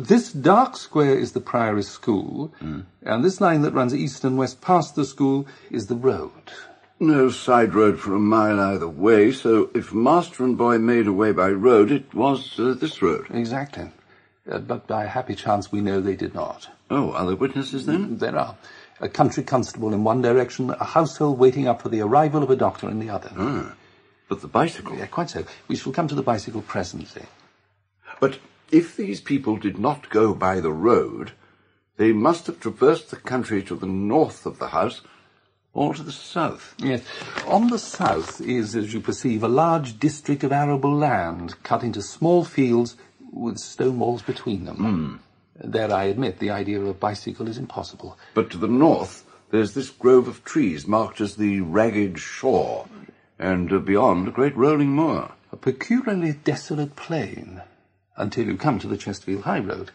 This 0.00 0.32
dark 0.32 0.76
square 0.76 1.18
is 1.18 1.32
the 1.32 1.40
Priory 1.40 1.82
School, 1.82 2.54
mm. 2.62 2.84
and 3.02 3.24
this 3.24 3.40
line 3.40 3.62
that 3.62 3.74
runs 3.74 3.94
east 3.94 4.24
and 4.24 4.38
west 4.38 4.60
past 4.60 4.94
the 4.94 5.04
school 5.04 5.46
is 5.70 5.88
the 5.88 5.96
road. 5.96 6.52
No 6.98 7.28
side 7.28 7.74
road 7.74 8.00
for 8.00 8.14
a 8.14 8.18
mile 8.18 8.58
either 8.58 8.88
way, 8.88 9.30
so 9.30 9.68
if 9.74 9.92
master 9.92 10.44
and 10.44 10.56
boy 10.56 10.78
made 10.78 11.06
away 11.06 11.30
by 11.30 11.50
road, 11.50 11.90
it 11.90 12.14
was 12.14 12.58
uh, 12.58 12.72
this 12.72 13.02
road. 13.02 13.26
Exactly. 13.30 13.90
Uh, 14.50 14.58
but 14.58 14.86
by 14.86 15.04
a 15.04 15.08
happy 15.08 15.34
chance 15.34 15.70
we 15.70 15.82
know 15.82 16.00
they 16.00 16.16
did 16.16 16.34
not. 16.34 16.70
Oh, 16.90 17.12
are 17.12 17.26
there 17.26 17.36
witnesses 17.36 17.84
then? 17.84 18.16
There 18.16 18.38
are. 18.38 18.56
A 19.00 19.10
country 19.10 19.42
constable 19.42 19.92
in 19.92 20.04
one 20.04 20.22
direction, 20.22 20.70
a 20.70 20.84
household 20.84 21.38
waiting 21.38 21.68
up 21.68 21.82
for 21.82 21.90
the 21.90 22.00
arrival 22.00 22.42
of 22.42 22.50
a 22.50 22.56
doctor 22.56 22.88
in 22.88 22.98
the 22.98 23.10
other. 23.10 23.30
Ah, 23.36 23.74
but 24.30 24.40
the 24.40 24.48
bicycle. 24.48 24.96
Yeah, 24.96 25.06
quite 25.06 25.28
so. 25.28 25.44
We 25.68 25.76
shall 25.76 25.92
come 25.92 26.08
to 26.08 26.14
the 26.14 26.22
bicycle 26.22 26.62
presently. 26.62 27.24
But 28.20 28.38
if 28.70 28.96
these 28.96 29.20
people 29.20 29.58
did 29.58 29.78
not 29.78 30.08
go 30.08 30.32
by 30.32 30.60
the 30.60 30.72
road, 30.72 31.32
they 31.98 32.12
must 32.12 32.46
have 32.46 32.58
traversed 32.58 33.10
the 33.10 33.16
country 33.16 33.62
to 33.64 33.74
the 33.74 33.86
north 33.86 34.46
of 34.46 34.58
the 34.58 34.68
house 34.68 35.02
or 35.76 35.92
to 35.92 36.02
the 36.02 36.10
south. 36.10 36.74
Yes. 36.78 37.02
On 37.46 37.68
the 37.68 37.78
south 37.78 38.40
is, 38.40 38.74
as 38.74 38.94
you 38.94 39.00
perceive, 39.00 39.42
a 39.42 39.48
large 39.48 39.98
district 39.98 40.42
of 40.42 40.50
arable 40.50 40.94
land 40.94 41.54
cut 41.62 41.82
into 41.82 42.00
small 42.00 42.44
fields 42.44 42.96
with 43.30 43.58
stone 43.58 43.98
walls 43.98 44.22
between 44.22 44.64
them. 44.64 45.20
There, 45.62 45.92
I 45.92 46.04
admit, 46.04 46.38
the 46.38 46.50
idea 46.50 46.80
of 46.80 46.86
a 46.86 46.94
bicycle 46.94 47.46
is 47.46 47.58
impossible. 47.58 48.18
But 48.32 48.50
to 48.50 48.58
the 48.58 48.66
north, 48.66 49.24
there's 49.50 49.74
this 49.74 49.90
grove 49.90 50.28
of 50.28 50.44
trees 50.44 50.86
marked 50.86 51.20
as 51.20 51.36
the 51.36 51.60
Ragged 51.60 52.18
Shaw, 52.18 52.86
and 53.38 53.70
uh, 53.70 53.78
beyond 53.78 54.28
a 54.28 54.30
great 54.30 54.56
rolling 54.56 54.90
moor. 54.90 55.32
A 55.52 55.56
peculiarly 55.56 56.32
desolate 56.32 56.96
plain 56.96 57.60
until 58.16 58.46
you 58.46 58.56
come 58.56 58.78
to 58.78 58.88
the 58.88 58.96
Chesterfield 58.96 59.42
High 59.42 59.60
Road. 59.60 59.90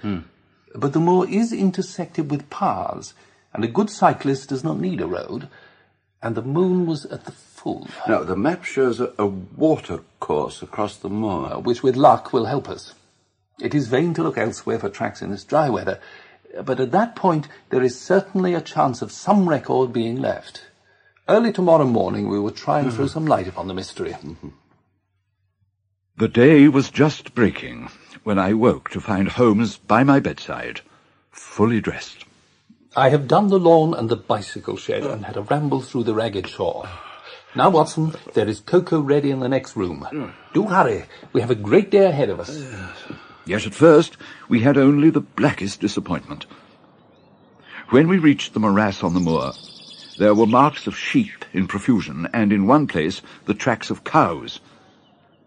But 0.75 0.93
the 0.93 0.99
moor 0.99 1.27
is 1.27 1.51
intersected 1.51 2.29
with 2.29 2.51
paths, 2.51 3.15
and 3.51 3.63
a 3.63 3.67
good 3.67 3.89
cyclist 3.89 4.49
does 4.49 4.63
not 4.63 4.79
need 4.79 5.01
a 5.01 5.07
road, 5.07 5.47
and 6.21 6.35
the 6.35 6.41
moon 6.41 6.85
was 6.85 7.05
at 7.05 7.25
the 7.25 7.31
full, 7.31 7.87
Now, 8.07 8.23
the 8.23 8.35
map 8.35 8.63
shows 8.63 8.99
a, 8.99 9.13
a 9.17 9.25
water 9.25 10.01
course 10.19 10.61
across 10.61 10.97
the 10.97 11.09
moor. 11.09 11.53
uh, 11.53 11.59
which 11.59 11.83
with 11.83 11.95
luck 11.95 12.33
will 12.33 12.45
help 12.45 12.69
us. 12.69 12.93
It 13.59 13.75
is 13.75 13.87
vain 13.87 14.13
to 14.15 14.23
look 14.23 14.37
elsewhere 14.37 14.79
for 14.79 14.89
tracks 14.89 15.21
in 15.21 15.31
this 15.31 15.43
dry 15.43 15.69
weather, 15.69 15.99
uh, 16.57 16.61
but 16.63 16.79
at 16.79 16.91
that 16.91 17.15
point 17.15 17.47
there 17.69 17.83
is 17.83 17.99
certainly 17.99 18.53
a 18.53 18.61
chance 18.61 19.01
of 19.01 19.11
some 19.11 19.47
record 19.47 19.93
being 19.93 20.21
left. 20.21 20.63
Early 21.27 21.51
tomorrow 21.51 21.85
morning 21.85 22.27
we 22.27 22.39
will 22.39 22.51
try 22.51 22.79
and 22.79 22.91
throw 22.91 23.05
mm-hmm. 23.05 23.13
some 23.13 23.25
light 23.27 23.47
upon 23.47 23.67
the 23.67 23.73
mystery. 23.73 24.11
Mm-hmm. 24.11 24.49
The 26.17 26.27
day 26.27 26.67
was 26.67 26.89
just 26.89 27.33
breaking 27.33 27.89
when 28.23 28.37
I 28.37 28.53
woke 28.53 28.89
to 28.91 29.01
find 29.01 29.27
Holmes 29.27 29.77
by 29.77 30.03
my 30.03 30.19
bedside, 30.19 30.81
fully 31.31 31.81
dressed. 31.81 32.25
I 32.95 33.09
have 33.09 33.27
done 33.27 33.47
the 33.47 33.59
lawn 33.59 33.93
and 33.93 34.09
the 34.09 34.17
bicycle 34.17 34.75
shed 34.75 35.03
and 35.03 35.23
had 35.23 35.37
a 35.37 35.43
ramble 35.43 35.81
through 35.81 36.03
the 36.03 36.13
ragged 36.13 36.49
shaw. 36.49 36.85
Now, 37.55 37.69
Watson, 37.69 38.13
there 38.33 38.47
is 38.47 38.59
cocoa 38.59 38.99
ready 38.99 39.31
in 39.31 39.39
the 39.39 39.47
next 39.47 39.77
room. 39.77 40.33
Do 40.53 40.67
hurry. 40.67 41.05
We 41.31 41.39
have 41.39 41.51
a 41.51 41.55
great 41.55 41.89
day 41.89 42.05
ahead 42.05 42.29
of 42.29 42.41
us. 42.41 42.61
Yet 43.45 43.65
at 43.65 43.73
first 43.73 44.17
we 44.49 44.59
had 44.59 44.77
only 44.77 45.09
the 45.09 45.21
blackest 45.21 45.79
disappointment. 45.79 46.45
When 47.91 48.09
we 48.09 48.17
reached 48.17 48.53
the 48.53 48.59
morass 48.59 49.03
on 49.03 49.13
the 49.13 49.19
moor, 49.21 49.53
there 50.17 50.35
were 50.35 50.45
marks 50.45 50.85
of 50.85 50.97
sheep 50.97 51.45
in 51.53 51.67
profusion, 51.67 52.27
and 52.33 52.51
in 52.51 52.67
one 52.67 52.87
place 52.87 53.21
the 53.45 53.53
tracks 53.53 53.89
of 53.89 54.03
cows. 54.03 54.59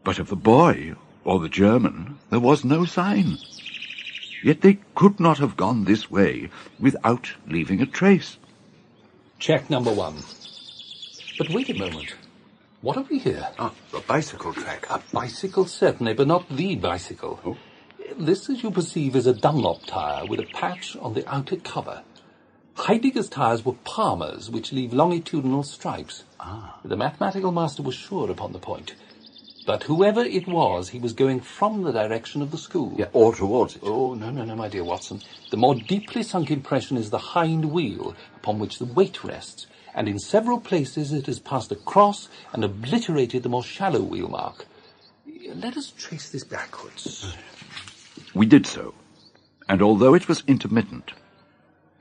But 0.03 0.19
of 0.19 0.29
the 0.29 0.37
boy 0.37 0.95
or 1.25 1.41
the 1.41 1.49
German 1.51 2.19
there 2.31 2.41
was 2.41 2.65
no 2.65 2.87
sign. 2.87 3.39
Yet 4.45 4.61
they 4.61 4.79
could 4.95 5.19
not 5.19 5.39
have 5.39 5.57
gone 5.57 5.85
this 5.85 6.11
way 6.11 6.51
without 6.79 7.33
leaving 7.49 7.81
a 7.81 7.87
trace. 7.87 8.37
Check 9.39 9.71
number 9.71 9.91
one. 9.91 10.17
But 11.39 11.49
wait 11.49 11.71
a 11.71 11.79
moment. 11.79 12.15
What 12.83 12.97
have 12.97 13.09
we 13.09 13.21
here? 13.21 13.49
Ah, 13.59 13.73
the 13.91 14.01
bicycle 14.01 14.53
track. 14.53 14.87
A 14.91 15.01
bicycle, 15.15 15.65
certainly, 15.65 16.13
but 16.13 16.27
not 16.27 16.47
the 16.51 16.77
bicycle. 16.77 17.57
This, 18.19 18.51
as 18.51 18.63
you 18.63 18.71
perceive, 18.71 19.17
is 19.17 19.27
a 19.27 19.33
Dunlop 19.33 19.87
tyre 19.87 20.27
with 20.27 20.41
a 20.41 20.47
patch 20.53 20.95
on 20.97 21.15
the 21.15 21.27
outer 21.27 21.57
cover. 21.57 22.03
Heidegger's 22.77 23.31
tyres 23.31 23.65
were 23.65 23.73
Palmer's, 23.85 24.51
which 24.51 24.75
leave 24.75 24.93
longitudinal 24.93 25.63
stripes. 25.63 26.25
Ah. 26.39 26.79
The 26.85 26.99
mathematical 26.99 27.51
master 27.51 27.83
was 27.83 27.95
sure 27.95 28.31
upon 28.31 28.53
the 28.53 28.59
point. 28.59 28.95
But 29.67 29.85
whoever 29.85 30.23
it 30.23 30.47
was, 30.47 30.91
he 30.91 30.99
was 30.99 31.15
going 31.15 31.41
from 31.41 31.83
the 31.83 31.93
direction 31.93 32.43
of 32.43 32.51
the 32.51 32.59
school. 32.59 32.95
Yeah, 32.99 33.07
or 33.13 33.35
towards 33.35 33.77
it. 33.77 33.83
Oh, 33.83 34.13
no, 34.15 34.31
no, 34.31 34.45
no, 34.45 34.55
my 34.55 34.69
dear 34.69 34.85
Watson. 34.85 35.23
The 35.51 35.57
more 35.57 35.75
deeply 35.75 36.23
sunk 36.23 36.51
impression 36.51 36.99
is 36.99 37.09
the 37.09 37.19
hind 37.19 37.73
wheel 37.73 38.15
upon 38.37 38.59
which 38.59 38.79
the 38.79 38.85
weight 38.85 39.25
rests, 39.25 39.67
and 39.95 40.07
in 40.07 40.19
several 40.19 40.61
places 40.61 41.13
it 41.13 41.27
has 41.27 41.39
passed 41.39 41.73
across 41.73 42.29
and 42.53 42.63
obliterated 42.63 43.43
the 43.43 43.49
more 43.49 43.63
shallow 43.63 44.03
wheel 44.03 44.29
mark. 44.29 44.67
Let 45.55 45.79
us 45.79 45.91
trace 45.97 46.29
this 46.29 46.45
backwards. 46.45 47.35
We 48.35 48.45
did 48.45 48.67
so, 48.67 48.95
and 49.69 49.81
although 49.81 50.15
it 50.15 50.29
was 50.29 50.43
intermittent, 50.47 51.13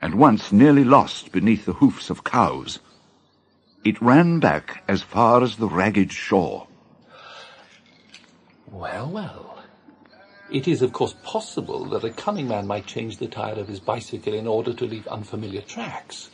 and 0.01 0.15
once 0.15 0.51
nearly 0.51 0.83
lost 0.83 1.31
beneath 1.31 1.65
the 1.65 1.73
hoofs 1.73 2.09
of 2.09 2.25
cows, 2.25 2.79
it 3.85 4.01
ran 4.01 4.39
back 4.39 4.83
as 4.87 5.01
far 5.01 5.43
as 5.43 5.55
the 5.55 5.67
ragged 5.67 6.11
shaw. 6.11 6.65
Well, 8.73 9.07
well. 9.07 9.63
It 10.49 10.67
is, 10.67 10.81
of 10.81 10.93
course, 10.93 11.15
possible 11.21 11.85
that 11.89 12.03
a 12.03 12.09
cunning 12.09 12.47
man 12.47 12.65
might 12.65 12.87
change 12.87 13.17
the 13.17 13.27
tire 13.27 13.53
of 13.53 13.67
his 13.67 13.79
bicycle 13.79 14.33
in 14.33 14.47
order 14.47 14.73
to 14.73 14.85
leave 14.87 15.07
unfamiliar 15.07 15.61
tracks. 15.61 16.31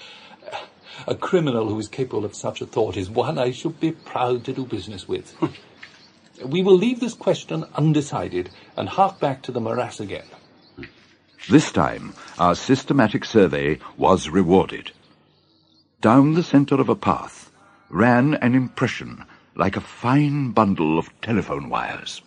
A 1.05 1.15
criminal 1.15 1.67
who 1.67 1.77
is 1.79 1.89
capable 1.89 2.23
of 2.23 2.33
such 2.33 2.61
a 2.61 2.65
thought 2.65 2.95
is 2.95 3.09
one 3.09 3.37
I 3.37 3.51
should 3.51 3.81
be 3.81 3.91
proud 3.91 4.45
to 4.45 4.53
do 4.53 4.65
business 4.65 5.05
with. 5.05 5.31
Hmm. 5.33 5.47
we 6.45 6.63
will 6.63 6.77
leave 6.77 7.01
this 7.01 7.13
question 7.13 7.65
undecided 7.75 8.51
and 8.77 8.87
hark 8.87 9.19
back 9.19 9.41
to 9.43 9.51
the 9.51 9.59
morass 9.59 9.99
again. 9.99 10.27
This 11.49 11.73
time, 11.73 12.13
our 12.37 12.55
systematic 12.55 13.25
survey 13.25 13.79
was 13.97 14.29
rewarded. 14.29 14.93
Down 15.99 16.35
the 16.35 16.43
centre 16.43 16.79
of 16.79 16.87
a 16.87 16.95
path 16.95 17.51
ran 17.89 18.35
an 18.35 18.55
impression 18.55 19.25
like 19.55 19.75
a 19.75 19.81
fine 19.81 20.51
bundle 20.51 20.97
of 20.97 21.09
telephone 21.21 21.67
wires. 21.67 22.21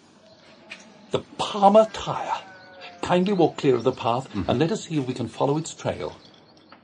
The 1.13 1.21
Palmer 1.37 1.87
tire. 1.93 2.41
Kindly 3.03 3.35
walk 3.35 3.59
clear 3.59 3.75
of 3.75 3.85
the 3.85 3.93
path 3.93 4.29
and 4.35 4.59
let 4.59 4.73
us 4.73 4.85
see 4.85 4.99
if 4.99 5.07
we 5.07 5.13
can 5.13 5.29
follow 5.29 5.59
its 5.59 5.75
trail. 5.75 6.17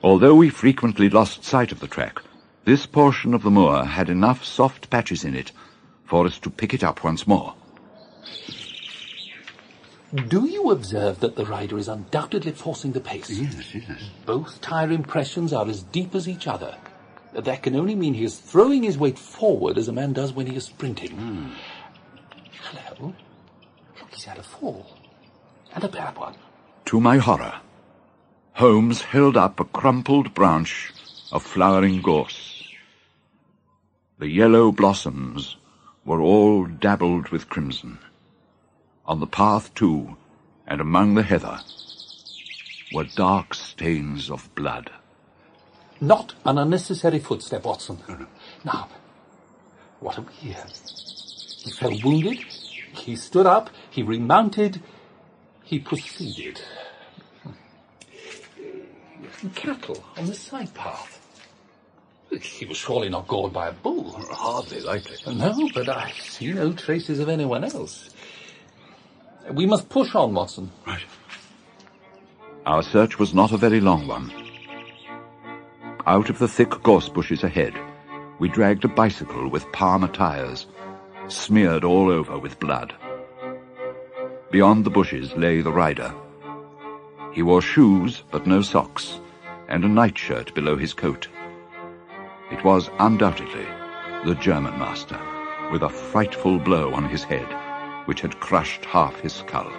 Although 0.03 0.35
we 0.35 0.51
frequently 0.51 1.09
lost 1.09 1.45
sight 1.45 1.73
of 1.73 1.81
the 1.81 1.87
track, 1.89 2.21
this 2.65 2.85
portion 2.85 3.33
of 3.33 3.43
the 3.43 3.51
moor 3.51 3.85
had 3.85 4.11
enough 4.11 4.45
soft 4.45 4.91
patches 4.91 5.25
in 5.25 5.35
it 5.35 5.53
for 6.05 6.27
us 6.27 6.39
to 6.41 6.51
pick 6.51 6.75
it 6.75 6.85
up 6.85 7.03
once 7.03 7.27
more. 7.27 7.55
Do 10.29 10.47
you 10.47 10.71
observe 10.71 11.21
that 11.21 11.37
the 11.37 11.47
rider 11.47 11.79
is 11.79 11.89
undoubtedly 11.89 12.53
forcing 12.53 12.93
the 12.93 13.01
pace? 13.01 13.31
Yes, 13.31 13.75
yes. 13.75 14.11
Both 14.27 14.61
tire 14.61 14.91
impressions 14.91 15.55
are 15.55 15.67
as 15.67 15.83
deep 15.83 16.15
as 16.15 16.29
each 16.29 16.47
other. 16.47 16.77
That 17.33 17.63
can 17.63 17.75
only 17.77 17.95
mean 17.95 18.13
he 18.13 18.25
is 18.25 18.39
throwing 18.39 18.83
his 18.83 18.99
weight 18.99 19.19
forward 19.19 19.79
as 19.79 19.89
a 19.89 19.93
man 19.93 20.13
does 20.13 20.35
when 20.35 20.47
he 20.47 20.57
is 20.57 20.65
sprinting. 20.67 21.13
Hmm. 21.13 21.49
Hello. 22.63 23.15
He's 24.19 24.25
had 24.25 24.39
a 24.39 24.43
fall. 24.43 24.85
And 25.73 25.85
a 25.85 25.89
bad 25.89 26.19
one. 26.19 26.35
To 26.87 27.01
my 27.01 27.19
horror, 27.19 27.61
Holmes 28.55 29.01
held 29.01 29.37
up 29.37 29.61
a 29.61 29.65
crumpled 29.65 30.35
branch 30.35 30.93
of 31.31 31.45
flowering 31.45 32.03
gorse. 32.03 32.65
The 34.19 34.27
yellow 34.27 34.73
blossoms 34.73 35.57
were 36.05 36.21
all 36.21 36.65
dabbled 36.67 37.29
with 37.29 37.49
crimson. 37.49 38.01
On 39.07 39.21
the 39.21 39.29
path, 39.29 39.73
too, 39.77 40.17
and 40.67 40.81
among 40.81 41.15
the 41.15 41.23
heather, 41.23 41.61
were 42.93 43.05
dark 43.05 43.55
stains 43.55 44.33
of 44.33 44.53
blood. 44.57 44.91
Not 46.01 46.35
an 46.45 46.59
unnecessary 46.59 47.21
footstep, 47.21 47.65
Watson. 47.65 47.99
Now, 48.65 48.89
what 50.01 50.17
have 50.17 50.27
we 50.27 50.35
here? 50.49 50.67
He 51.63 51.71
fell 51.71 51.97
wounded. 52.03 52.45
He 52.99 53.17
stood 53.17 53.47
up. 53.47 53.71
He 53.91 54.03
remounted. 54.03 54.83
He 55.65 55.79
proceeded. 55.79 56.61
Cattle 59.55 60.05
on 60.17 60.27
the 60.27 60.35
side 60.35 60.75
path. 60.75 61.21
He 62.31 62.67
was 62.67 62.77
surely 62.77 63.09
not 63.09 63.27
gored 63.29 63.53
by 63.53 63.69
a 63.69 63.73
bull. 63.73 64.13
Hardly 64.31 64.81
likely. 64.81 65.35
No, 65.35 65.69
but 65.73 65.89
I 65.89 66.11
see 66.11 66.53
no 66.53 66.73
traces 66.73 67.21
of 67.21 67.29
anyone 67.29 67.65
else. 67.65 68.11
We 69.51 69.65
must 69.65 69.89
push 69.89 70.15
on, 70.15 70.35
Watson. 70.35 70.71
Right. 70.87 71.05
Our 72.67 72.83
search 72.83 73.19
was 73.19 73.33
not 73.33 73.53
a 73.53 73.57
very 73.57 73.81
long 73.81 74.07
one. 74.07 74.31
Out 76.07 76.29
of 76.29 76.39
the 76.39 76.49
thick 76.49 76.71
gorse 76.83 77.09
bushes 77.09 77.43
ahead, 77.43 77.75
we 78.39 78.49
dragged 78.49 78.85
a 78.85 78.89
bicycle 78.89 79.49
with 79.49 79.71
Palmer 79.73 80.09
tires, 80.09 80.67
smeared 81.29 81.85
all 81.85 82.11
over 82.11 82.39
with 82.39 82.61
blood. 82.61 82.95
Beyond 84.51 84.85
the 84.85 84.91
bushes 84.91 85.35
lay 85.37 85.61
the 85.61 85.73
rider. 85.73 86.15
He 87.33 87.43
wore 87.43 87.63
shoes, 87.63 88.23
but 88.31 88.47
no 88.47 88.63
socks, 88.63 89.21
and 89.69 89.85
a 89.85 89.89
nightshirt 89.89 90.55
below 90.55 90.77
his 90.77 90.95
coat. 90.95 91.29
It 92.51 92.65
was 92.65 92.91
undoubtedly 92.99 93.67
the 94.25 94.35
German 94.35 94.79
master, 94.79 95.21
with 95.71 95.83
a 95.83 95.89
frightful 95.89 96.59
blow 96.59 96.93
on 96.93 97.09
his 97.09 97.23
head, 97.23 97.47
which 98.07 98.23
had 98.23 98.41
crushed 98.41 98.85
half 98.85 99.21
his 99.21 99.35
skull. 99.35 99.71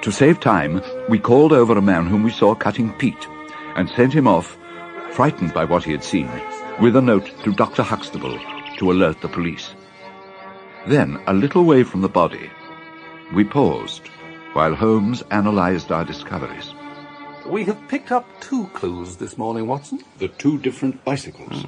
To 0.00 0.10
save 0.10 0.40
time, 0.40 0.82
we 1.08 1.18
called 1.18 1.52
over 1.52 1.76
a 1.76 1.82
man 1.82 2.06
whom 2.06 2.22
we 2.22 2.30
saw 2.30 2.54
cutting 2.54 2.92
peat, 2.94 3.28
and 3.76 3.88
sent 3.90 4.12
him 4.12 4.26
off, 4.26 4.56
frightened 5.10 5.52
by 5.54 5.64
what 5.64 5.84
he 5.84 5.92
had 5.92 6.04
seen, 6.04 6.30
with 6.80 6.96
a 6.96 7.02
note 7.02 7.30
to 7.44 7.52
Dr. 7.52 7.82
Huxtable 7.82 8.38
to 8.78 8.90
alert 8.90 9.20
the 9.20 9.28
police. 9.28 9.74
Then, 10.86 11.20
a 11.26 11.32
little 11.32 11.64
way 11.64 11.82
from 11.82 12.02
the 12.02 12.08
body, 12.08 12.50
we 13.32 13.44
paused 13.44 14.08
while 14.52 14.74
Holmes 14.74 15.22
analyzed 15.30 15.90
our 15.90 16.04
discoveries. 16.04 16.74
We 17.46 17.64
have 17.64 17.88
picked 17.88 18.12
up 18.12 18.26
two 18.40 18.66
clues 18.68 19.16
this 19.16 19.36
morning, 19.36 19.66
Watson. 19.66 20.02
The 20.18 20.28
two 20.28 20.58
different 20.58 21.04
bicycles. 21.04 21.64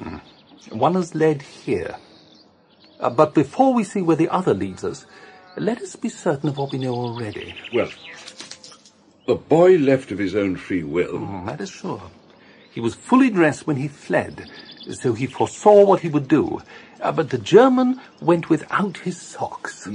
One 0.71 0.95
has 0.95 1.13
led 1.13 1.41
here. 1.41 1.97
Uh, 2.99 3.09
but 3.09 3.33
before 3.33 3.73
we 3.73 3.83
see 3.83 4.01
where 4.01 4.15
the 4.15 4.29
other 4.29 4.53
leads 4.53 4.83
us, 4.83 5.05
let 5.55 5.81
us 5.81 5.95
be 5.95 6.09
certain 6.09 6.49
of 6.49 6.57
what 6.57 6.71
we 6.71 6.79
know 6.79 6.95
already. 6.95 7.55
Well, 7.73 7.89
the 9.27 9.35
boy 9.35 9.77
left 9.77 10.11
of 10.11 10.17
his 10.17 10.35
own 10.35 10.55
free 10.55 10.83
will. 10.83 11.19
Mm, 11.19 11.45
that 11.47 11.61
is 11.61 11.69
sure. 11.69 12.01
He 12.71 12.79
was 12.79 12.95
fully 12.95 13.29
dressed 13.29 13.67
when 13.67 13.77
he 13.77 13.87
fled, 13.87 14.49
so 14.91 15.13
he 15.13 15.25
foresaw 15.25 15.83
what 15.83 15.99
he 15.99 16.09
would 16.09 16.27
do. 16.27 16.61
Uh, 17.01 17.11
but 17.11 17.29
the 17.29 17.37
German 17.37 18.01
went 18.21 18.49
without 18.49 18.97
his 18.97 19.21
socks. 19.21 19.87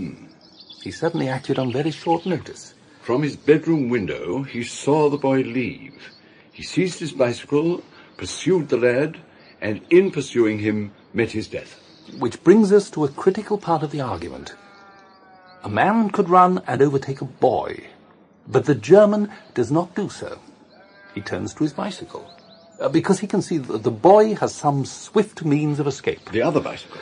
He 0.83 0.91
certainly 0.91 1.29
acted 1.29 1.59
on 1.59 1.73
very 1.73 1.91
short 1.91 2.27
notice. 2.27 2.75
From 3.01 3.23
his 3.23 3.37
bedroom 3.37 3.89
window, 3.89 4.43
he 4.43 4.63
saw 4.63 5.11
the 5.11 5.17
boy 5.17 5.41
leave. 5.41 6.13
He 6.53 6.63
seized 6.63 7.01
his 7.01 7.13
bicycle, 7.13 7.83
pursued 8.17 8.69
the 8.69 8.77
lad, 8.77 9.19
and 9.61 9.81
in 9.91 10.11
pursuing 10.11 10.59
him, 10.61 10.93
met 11.13 11.33
his 11.33 11.49
death. 11.49 11.81
Which 12.19 12.43
brings 12.45 12.73
us 12.73 12.91
to 12.91 13.05
a 13.05 13.09
critical 13.09 13.59
part 13.59 13.83
of 13.83 13.91
the 13.91 14.01
argument. 14.01 14.55
A 15.65 15.69
man 15.69 16.11
could 16.11 16.29
run 16.29 16.63
and 16.67 16.83
overtake 16.83 17.21
a 17.21 17.25
boy, 17.25 17.85
but 18.47 18.65
the 18.65 18.75
German 18.75 19.31
does 19.55 19.71
not 19.71 19.95
do 19.95 20.09
so. 20.09 20.39
He 21.15 21.21
turns 21.21 21.55
to 21.55 21.65
his 21.65 21.73
bicycle, 21.73 22.29
uh, 22.83 22.89
because 22.89 23.21
he 23.21 23.27
can 23.27 23.41
see 23.43 23.59
that 23.59 23.83
the 23.83 23.91
boy 23.91 24.35
has 24.35 24.55
some 24.55 24.85
swift 24.85 25.45
means 25.45 25.79
of 25.79 25.87
escape. 25.87 26.31
The 26.31 26.43
other 26.43 26.61
bicycle. 26.61 27.01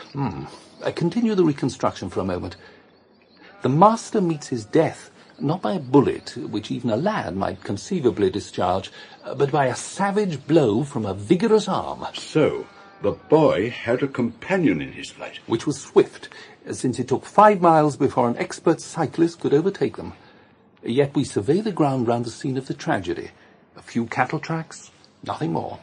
I 0.84 0.92
continue 0.92 1.34
the 1.34 1.44
reconstruction 1.44 2.10
for 2.10 2.20
a 2.20 2.24
moment. 2.24 2.56
The 3.62 3.68
master 3.68 4.20
meets 4.20 4.48
his 4.48 4.64
death 4.64 5.10
not 5.38 5.62
by 5.62 5.72
a 5.72 5.78
bullet, 5.80 6.36
which 6.36 6.70
even 6.70 6.90
a 6.90 6.96
lad 6.96 7.34
might 7.34 7.64
conceivably 7.64 8.30
discharge, 8.30 8.92
uh, 9.24 9.34
but 9.34 9.50
by 9.50 9.66
a 9.66 9.74
savage 9.74 10.46
blow 10.46 10.84
from 10.84 11.06
a 11.06 11.14
vigorous 11.14 11.66
arm, 11.68 12.06
So, 12.14 12.66
the 13.02 13.12
boy 13.12 13.70
had 13.70 14.02
a 14.02 14.08
companion 14.08 14.82
in 14.82 14.92
his 14.92 15.10
flight. 15.10 15.40
which 15.46 15.66
was 15.66 15.80
swift, 15.80 16.28
uh, 16.68 16.74
since 16.74 16.98
it 16.98 17.08
took 17.08 17.24
five 17.24 17.60
miles 17.60 17.96
before 17.96 18.28
an 18.28 18.36
expert 18.36 18.80
cyclist 18.82 19.40
could 19.40 19.54
overtake 19.54 19.96
them. 19.96 20.12
Yet 20.82 21.14
we 21.14 21.24
survey 21.24 21.60
the 21.60 21.72
ground 21.72 22.06
round 22.06 22.24
the 22.26 22.30
scene 22.30 22.56
of 22.58 22.66
the 22.66 22.74
tragedy. 22.74 23.30
A 23.76 23.82
few 23.82 24.06
cattle 24.06 24.38
tracks, 24.40 24.90
nothing 25.24 25.52
more. 25.52 25.78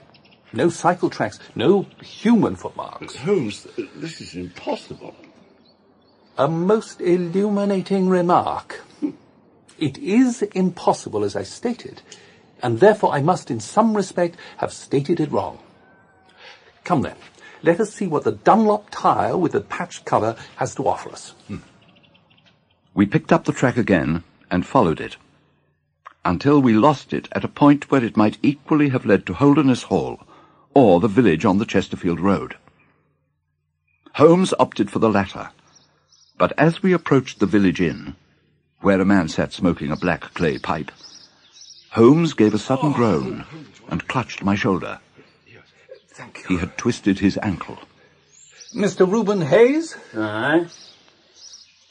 No 0.54 0.70
cycle 0.70 1.10
tracks, 1.10 1.40
no 1.56 1.84
human 2.02 2.56
footmarks. 2.56 3.16
Holmes, 3.16 3.68
this 3.96 4.22
is 4.22 4.36
impossible. 4.36 5.16
A 6.38 6.48
most 6.48 7.02
illuminating 7.02 8.10
remark. 8.10 8.84
It 9.78 9.98
is 9.98 10.42
impossible 10.42 11.24
as 11.24 11.36
I 11.36 11.44
stated, 11.44 12.02
and 12.64 12.80
therefore 12.80 13.12
I 13.14 13.22
must 13.22 13.52
in 13.52 13.60
some 13.60 13.96
respect 13.96 14.38
have 14.58 14.72
stated 14.72 15.20
it 15.20 15.32
wrong. 15.32 15.60
Come 16.84 17.02
then, 17.02 17.16
let 17.62 17.80
us 17.80 17.94
see 17.94 18.08
what 18.08 18.24
the 18.24 18.32
Dunlop 18.32 18.88
tire 18.92 19.38
with 19.38 19.52
the 19.52 19.62
patched 19.62 20.06
cover 20.06 20.36
has 20.56 20.74
to 20.76 20.88
offer 20.88 21.10
us. 21.10 21.34
We 22.94 23.06
picked 23.06 23.32
up 23.32 23.46
the 23.46 23.52
track 23.52 23.78
again 23.78 24.24
and 24.50 24.66
followed 24.66 25.02
it, 25.02 25.18
until 26.28 26.62
we 26.62 26.74
lost 26.74 27.14
it 27.14 27.30
at 27.32 27.46
a 27.46 27.48
point 27.48 27.90
where 27.90 28.04
it 28.04 28.18
might 28.18 28.38
equally 28.44 28.90
have 28.90 29.06
led 29.06 29.26
to 29.26 29.34
Holderness 29.34 29.84
Hall 29.84 30.20
or 30.74 31.00
the 31.00 31.08
village 31.08 31.46
on 31.46 31.58
the 31.58 31.66
Chesterfield 31.66 32.20
Road. 32.20 32.58
Holmes 34.16 34.54
opted 34.60 34.92
for 34.92 35.00
the 35.00 35.10
latter, 35.10 35.52
but 36.38 36.52
as 36.58 36.84
we 36.84 36.92
approached 36.92 37.40
the 37.40 37.46
village 37.46 37.80
inn, 37.80 38.18
where 38.82 39.00
a 39.00 39.06
man 39.06 39.30
sat 39.30 39.54
smoking 39.54 39.90
a 39.90 39.96
black 39.96 40.34
clay 40.34 40.58
pipe, 40.58 40.92
Holmes 41.92 42.34
gave 42.34 42.54
a 42.54 42.60
sudden 42.60 42.92
groan 42.92 43.46
and 43.90 44.06
clutched 44.10 44.44
my 44.44 44.56
shoulder. 44.56 45.00
Thank 46.10 46.46
He 46.48 46.58
had 46.58 46.78
twisted 46.78 47.20
his 47.20 47.40
ankle. 47.42 47.78
Mr. 48.76 49.10
Reuben 49.10 49.44
Hayes? 49.44 49.96
Aye. 50.14 50.68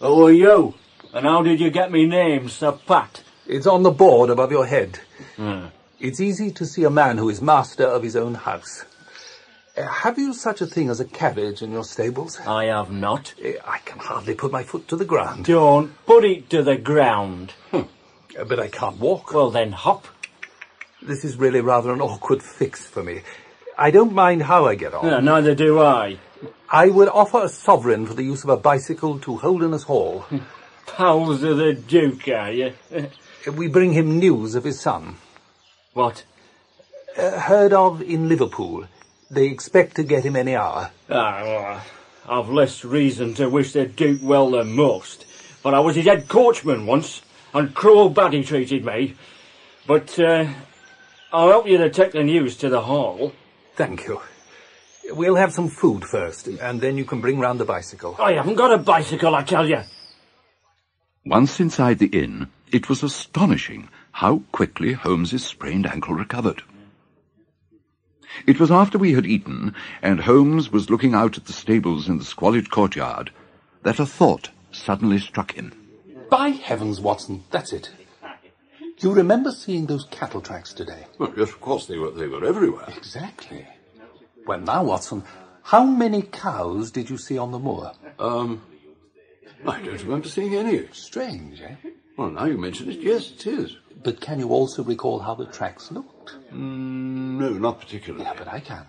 Who 0.00 0.26
are 0.26 0.30
you? 0.30 0.74
And 1.14 1.24
how 1.24 1.42
did 1.42 1.58
you 1.58 1.70
get 1.70 1.90
me 1.90 2.04
name, 2.04 2.50
Sir 2.50 2.72
Pat? 2.72 3.22
It's 3.48 3.66
on 3.66 3.82
the 3.82 3.90
board 3.90 4.30
above 4.30 4.50
your 4.50 4.66
head. 4.66 4.98
It's 6.00 6.20
easy 6.20 6.50
to 6.52 6.66
see 6.66 6.84
a 6.84 6.90
man 6.90 7.18
who 7.18 7.28
is 7.28 7.40
master 7.40 7.84
of 7.84 8.02
his 8.02 8.16
own 8.16 8.34
house. 8.34 8.84
Uh, 9.76 9.86
have 9.86 10.18
you 10.18 10.32
such 10.32 10.60
a 10.60 10.66
thing 10.66 10.88
as 10.88 11.00
a 11.00 11.04
carriage 11.04 11.60
in 11.62 11.70
your 11.70 11.84
stables? 11.84 12.40
I 12.46 12.64
have 12.66 12.90
not. 12.90 13.34
Uh, 13.44 13.50
I 13.66 13.78
can 13.78 13.98
hardly 13.98 14.34
put 14.34 14.50
my 14.50 14.62
foot 14.62 14.88
to 14.88 14.96
the 14.96 15.04
ground. 15.04 15.44
Don't 15.44 15.92
put 16.06 16.24
it 16.24 16.48
to 16.50 16.62
the 16.62 16.76
ground. 16.76 17.52
Uh, 17.72 17.84
But 18.48 18.58
I 18.60 18.68
can't 18.68 18.98
walk. 18.98 19.32
Well 19.32 19.50
then, 19.50 19.72
hop. 19.72 20.06
This 21.02 21.24
is 21.24 21.36
really 21.36 21.60
rather 21.60 21.92
an 21.92 22.00
awkward 22.00 22.42
fix 22.42 22.86
for 22.86 23.02
me. 23.02 23.20
I 23.78 23.90
don't 23.90 24.12
mind 24.14 24.42
how 24.42 24.66
I 24.66 24.74
get 24.74 24.94
on. 24.94 25.06
Uh, 25.06 25.20
neither 25.20 25.54
do 25.54 25.78
I. 25.80 26.18
I 26.70 26.88
would 26.88 27.08
offer 27.08 27.44
a 27.44 27.48
sovereign 27.48 28.06
for 28.06 28.14
the 28.14 28.22
use 28.24 28.44
of 28.44 28.50
a 28.50 28.56
bicycle 28.56 29.18
to 29.20 29.36
Holderness 29.36 29.84
Hall. 29.84 30.24
Pals 30.86 31.42
of 31.42 31.56
the 31.58 31.74
Duke, 31.74 32.28
are 32.28 32.50
you? 32.52 32.72
We 33.52 33.68
bring 33.68 33.92
him 33.92 34.18
news 34.18 34.54
of 34.54 34.64
his 34.64 34.80
son. 34.80 35.16
what? 35.92 36.24
Uh, 37.16 37.38
heard 37.40 37.72
of 37.72 38.02
in 38.02 38.28
Liverpool. 38.28 38.86
They 39.30 39.46
expect 39.46 39.96
to 39.96 40.02
get 40.04 40.24
him 40.24 40.36
any 40.36 40.54
hour. 40.54 40.90
Ah, 41.08 41.42
well, 41.42 41.82
I've 42.28 42.50
less 42.50 42.84
reason 42.84 43.34
to 43.34 43.48
wish 43.48 43.72
the 43.72 43.86
Duke 43.86 44.20
well 44.22 44.50
than 44.50 44.76
most. 44.76 45.24
But 45.62 45.74
I 45.74 45.80
was 45.80 45.96
his 45.96 46.04
head 46.04 46.28
coachman 46.28 46.86
once, 46.86 47.22
and 47.54 47.74
cruel 47.74 48.10
bad 48.10 48.34
he 48.34 48.44
treated 48.44 48.84
me. 48.84 49.14
But, 49.86 50.18
uh, 50.18 50.46
I'll 51.32 51.48
help 51.48 51.66
you 51.66 51.78
to 51.78 51.90
take 51.90 52.12
the 52.12 52.22
news 52.22 52.56
to 52.58 52.68
the 52.68 52.82
hall. 52.82 53.32
Thank 53.76 54.06
you. 54.06 54.20
We'll 55.10 55.36
have 55.36 55.52
some 55.52 55.68
food 55.68 56.04
first, 56.04 56.48
and 56.48 56.80
then 56.80 56.96
you 56.96 57.04
can 57.04 57.20
bring 57.20 57.38
round 57.38 57.60
the 57.60 57.64
bicycle. 57.64 58.16
I 58.18 58.32
haven't 58.32 58.56
got 58.56 58.72
a 58.72 58.78
bicycle, 58.78 59.34
I 59.34 59.42
tell 59.42 59.66
you. 59.66 59.80
Once 61.26 61.58
inside 61.58 61.98
the 61.98 62.06
inn, 62.06 62.46
it 62.70 62.88
was 62.88 63.02
astonishing 63.02 63.88
how 64.12 64.42
quickly 64.52 64.92
Holmes's 64.92 65.44
sprained 65.44 65.84
ankle 65.84 66.14
recovered. 66.14 66.62
It 68.46 68.60
was 68.60 68.70
after 68.70 68.96
we 68.96 69.14
had 69.14 69.26
eaten, 69.26 69.74
and 70.02 70.20
Holmes 70.20 70.70
was 70.70 70.88
looking 70.88 71.14
out 71.14 71.36
at 71.36 71.46
the 71.46 71.52
stables 71.52 72.08
in 72.08 72.18
the 72.18 72.24
squalid 72.24 72.70
courtyard, 72.70 73.32
that 73.82 73.98
a 73.98 74.06
thought 74.06 74.50
suddenly 74.70 75.18
struck 75.18 75.54
him. 75.54 75.72
By 76.30 76.50
heavens, 76.50 77.00
Watson, 77.00 77.42
that's 77.50 77.72
it. 77.72 77.90
You 79.00 79.12
remember 79.12 79.50
seeing 79.50 79.86
those 79.86 80.04
cattle 80.04 80.40
tracks 80.40 80.72
today? 80.72 81.06
Well, 81.18 81.32
yes, 81.36 81.48
of 81.48 81.60
course, 81.60 81.86
they 81.86 81.98
were, 81.98 82.12
they 82.12 82.28
were 82.28 82.44
everywhere. 82.44 82.86
Exactly. 82.96 83.66
Well, 84.46 84.60
now, 84.60 84.84
Watson, 84.84 85.24
how 85.64 85.84
many 85.84 86.22
cows 86.22 86.92
did 86.92 87.10
you 87.10 87.18
see 87.18 87.36
on 87.36 87.50
the 87.50 87.58
moor? 87.58 87.92
Um, 88.20 88.62
I 89.66 89.80
don't 89.80 90.02
remember 90.02 90.28
seeing 90.28 90.54
any. 90.54 90.88
Strange, 90.92 91.60
eh? 91.60 91.76
Well, 92.16 92.30
now 92.30 92.44
you 92.46 92.58
mention 92.58 92.90
it, 92.90 93.00
yes, 93.00 93.30
it 93.32 93.46
is. 93.46 93.76
But 94.02 94.20
can 94.20 94.38
you 94.38 94.48
also 94.50 94.82
recall 94.82 95.18
how 95.20 95.34
the 95.34 95.46
tracks 95.46 95.90
looked? 95.90 96.36
Mm, 96.52 97.38
no, 97.38 97.50
not 97.50 97.80
particularly. 97.80 98.24
Yeah, 98.24 98.34
but 98.36 98.48
I 98.48 98.60
can. 98.60 98.86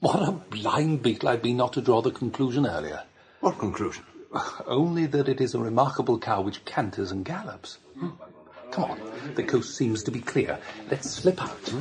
What 0.00 0.28
a 0.28 0.32
blind 0.32 1.02
beetle 1.02 1.28
I'd 1.28 1.42
be 1.42 1.52
not 1.52 1.74
to 1.74 1.82
draw 1.82 2.00
the 2.00 2.10
conclusion 2.10 2.66
earlier. 2.66 3.02
What 3.40 3.58
conclusion? 3.58 4.04
Only 4.66 5.06
that 5.06 5.28
it 5.28 5.40
is 5.40 5.54
a 5.54 5.58
remarkable 5.58 6.18
cow 6.18 6.40
which 6.40 6.64
canters 6.64 7.10
and 7.10 7.24
gallops. 7.24 7.78
Come 8.70 8.84
on, 8.84 9.00
the 9.34 9.42
coast 9.42 9.76
seems 9.76 10.02
to 10.04 10.10
be 10.10 10.20
clear. 10.20 10.58
Let's 10.90 11.10
slip 11.10 11.42
out. 11.42 11.72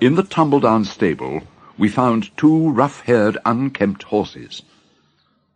In 0.00 0.14
the 0.14 0.22
tumble-down 0.22 0.84
stable, 0.84 1.42
we 1.76 1.88
found 1.88 2.34
two 2.36 2.70
rough-haired, 2.70 3.38
unkempt 3.44 4.04
horses. 4.04 4.62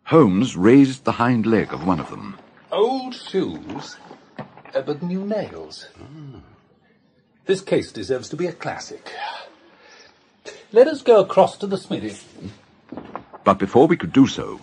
Holmes 0.05 0.55
raised 0.55 1.03
the 1.03 1.13
hind 1.13 1.47
leg 1.47 1.73
of 1.73 1.87
one 1.87 1.99
of 1.99 2.11
them. 2.11 2.37
Old 2.71 3.15
shoes, 3.15 3.97
uh, 4.37 4.81
but 4.81 5.01
new 5.01 5.25
nails. 5.25 5.87
This 7.47 7.61
case 7.61 7.91
deserves 7.91 8.29
to 8.29 8.35
be 8.35 8.45
a 8.45 8.53
classic. 8.53 9.11
Let 10.71 10.87
us 10.87 11.01
go 11.01 11.21
across 11.21 11.57
to 11.57 11.65
the 11.65 11.77
smithy. 11.77 12.17
But 13.43 13.57
before 13.57 13.87
we 13.87 13.97
could 13.97 14.13
do 14.13 14.27
so, 14.27 14.59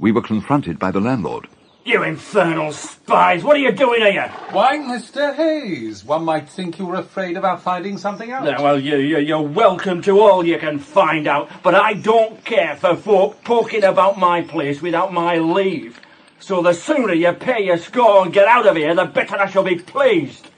we 0.00 0.10
were 0.10 0.22
confronted 0.22 0.80
by 0.80 0.90
the 0.90 1.00
landlord. 1.00 1.46
You 1.84 2.04
infernal 2.04 2.70
spies! 2.72 3.42
What 3.42 3.56
are 3.56 3.60
you 3.60 3.72
doing 3.72 4.02
here? 4.02 4.28
Why, 4.52 4.76
Mr. 4.78 5.34
Hayes, 5.34 6.04
one 6.04 6.24
might 6.24 6.48
think 6.48 6.78
you 6.78 6.86
were 6.86 6.94
afraid 6.94 7.36
about 7.36 7.62
finding 7.62 7.98
something 7.98 8.30
out. 8.30 8.44
Yeah, 8.44 8.62
well, 8.62 8.78
you, 8.78 8.98
you, 8.98 9.18
you're 9.18 9.42
welcome 9.42 10.00
to 10.02 10.20
all 10.20 10.46
you 10.46 10.58
can 10.58 10.78
find 10.78 11.26
out, 11.26 11.50
but 11.64 11.74
I 11.74 11.94
don't 11.94 12.44
care 12.44 12.76
for 12.76 12.94
folk 12.94 13.42
poking 13.42 13.82
about 13.82 14.16
my 14.16 14.42
place 14.42 14.80
without 14.80 15.12
my 15.12 15.38
leave. 15.38 16.00
So 16.38 16.62
the 16.62 16.72
sooner 16.72 17.14
you 17.14 17.32
pay 17.32 17.64
your 17.64 17.78
score 17.78 18.22
and 18.24 18.32
get 18.32 18.46
out 18.46 18.68
of 18.68 18.76
here, 18.76 18.94
the 18.94 19.06
better 19.06 19.36
I 19.36 19.50
shall 19.50 19.64
be 19.64 19.76
pleased. 19.76 20.50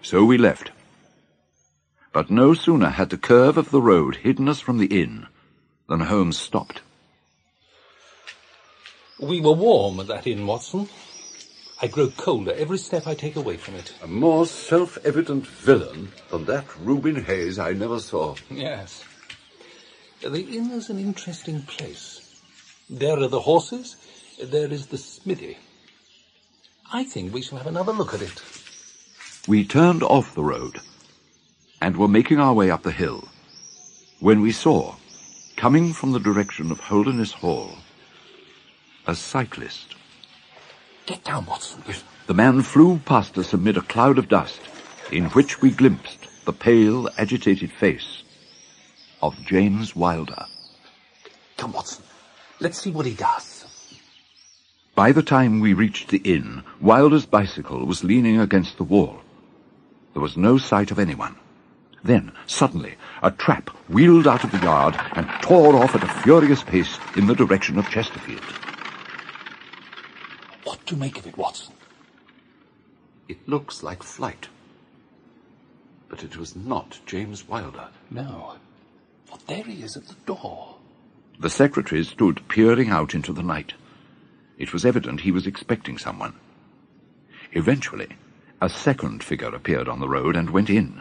So 0.00 0.24
we 0.24 0.38
left. 0.38 0.70
But 2.12 2.30
no 2.30 2.54
sooner 2.54 2.90
had 2.90 3.10
the 3.10 3.16
curve 3.16 3.56
of 3.56 3.70
the 3.70 3.82
road 3.82 4.16
hidden 4.16 4.48
us 4.48 4.60
from 4.60 4.78
the 4.78 5.02
inn 5.02 5.26
than 5.88 6.00
Holmes 6.00 6.38
stopped. 6.38 6.82
We 9.22 9.40
were 9.40 9.52
warm 9.52 10.00
at 10.00 10.08
that 10.08 10.26
inn, 10.26 10.48
Watson. 10.48 10.88
I 11.80 11.86
grow 11.86 12.08
colder 12.10 12.52
every 12.54 12.76
step 12.76 13.06
I 13.06 13.14
take 13.14 13.36
away 13.36 13.56
from 13.56 13.76
it. 13.76 13.94
A 14.02 14.08
more 14.08 14.46
self-evident 14.46 15.46
villain 15.46 16.10
than 16.30 16.44
that 16.46 16.64
Reuben 16.80 17.24
Hayes 17.24 17.56
I 17.56 17.72
never 17.72 18.00
saw. 18.00 18.34
Yes. 18.50 19.04
The 20.22 20.40
inn 20.40 20.72
is 20.72 20.90
an 20.90 20.98
interesting 20.98 21.62
place. 21.62 22.40
There 22.90 23.16
are 23.16 23.28
the 23.28 23.42
horses, 23.42 23.96
there 24.42 24.72
is 24.72 24.88
the 24.88 24.98
smithy. 24.98 25.56
I 26.92 27.04
think 27.04 27.32
we 27.32 27.42
shall 27.42 27.58
have 27.58 27.68
another 27.68 27.92
look 27.92 28.14
at 28.14 28.22
it. 28.22 28.42
We 29.46 29.64
turned 29.64 30.02
off 30.02 30.34
the 30.34 30.42
road 30.42 30.80
and 31.80 31.96
were 31.96 32.08
making 32.08 32.40
our 32.40 32.54
way 32.54 32.72
up 32.72 32.82
the 32.82 32.90
hill 32.90 33.28
when 34.18 34.40
we 34.40 34.50
saw, 34.50 34.96
coming 35.56 35.92
from 35.92 36.10
the 36.10 36.20
direction 36.20 36.72
of 36.72 36.80
Holderness 36.80 37.32
Hall, 37.32 37.70
a 39.06 39.14
cyclist. 39.14 39.94
Get 41.06 41.24
down, 41.24 41.46
Watson. 41.46 41.82
The 42.26 42.34
man 42.34 42.62
flew 42.62 42.98
past 43.04 43.36
us 43.36 43.52
amid 43.52 43.76
a 43.76 43.82
cloud 43.82 44.18
of 44.18 44.28
dust, 44.28 44.60
in 45.10 45.24
which 45.30 45.60
we 45.60 45.70
glimpsed 45.70 46.28
the 46.44 46.52
pale, 46.52 47.08
agitated 47.18 47.72
face 47.72 48.22
of 49.20 49.40
James 49.44 49.94
Wilder. 49.96 50.46
Come, 51.56 51.72
Watson. 51.72 52.04
Let's 52.60 52.80
see 52.80 52.90
what 52.90 53.06
he 53.06 53.14
does. 53.14 53.64
By 54.94 55.12
the 55.12 55.22
time 55.22 55.60
we 55.60 55.72
reached 55.72 56.08
the 56.08 56.18
inn, 56.18 56.62
Wilder's 56.80 57.26
bicycle 57.26 57.86
was 57.86 58.04
leaning 58.04 58.38
against 58.38 58.76
the 58.76 58.84
wall. 58.84 59.20
There 60.12 60.22
was 60.22 60.36
no 60.36 60.58
sight 60.58 60.90
of 60.90 60.98
anyone. 60.98 61.36
Then, 62.04 62.32
suddenly, 62.46 62.94
a 63.22 63.30
trap 63.30 63.70
wheeled 63.88 64.26
out 64.26 64.44
of 64.44 64.50
the 64.50 64.58
yard 64.58 64.96
and 65.12 65.28
tore 65.40 65.76
off 65.76 65.94
at 65.94 66.02
a 66.02 66.22
furious 66.22 66.62
pace 66.62 66.98
in 67.16 67.26
the 67.26 67.34
direction 67.34 67.78
of 67.78 67.88
Chesterfield. 67.88 68.42
What 70.92 70.98
do 70.98 71.06
you 71.06 71.10
make 71.10 71.18
of 71.20 71.26
it, 71.26 71.38
Watson? 71.38 71.72
It 73.26 73.48
looks 73.48 73.82
like 73.82 74.02
flight. 74.02 74.48
But 76.10 76.22
it 76.22 76.36
was 76.36 76.54
not 76.54 77.00
James 77.06 77.48
Wilder. 77.48 77.88
No. 78.10 78.56
But 79.30 79.46
there 79.46 79.64
he 79.64 79.82
is 79.82 79.96
at 79.96 80.06
the 80.06 80.16
door. 80.26 80.76
The 81.40 81.48
secretary 81.48 82.04
stood 82.04 82.46
peering 82.46 82.90
out 82.90 83.14
into 83.14 83.32
the 83.32 83.42
night. 83.42 83.72
It 84.58 84.74
was 84.74 84.84
evident 84.84 85.22
he 85.22 85.30
was 85.32 85.46
expecting 85.46 85.96
someone. 85.96 86.34
Eventually, 87.52 88.08
a 88.60 88.68
second 88.68 89.24
figure 89.24 89.54
appeared 89.54 89.88
on 89.88 89.98
the 90.00 90.10
road 90.10 90.36
and 90.36 90.50
went 90.50 90.68
in. 90.68 91.00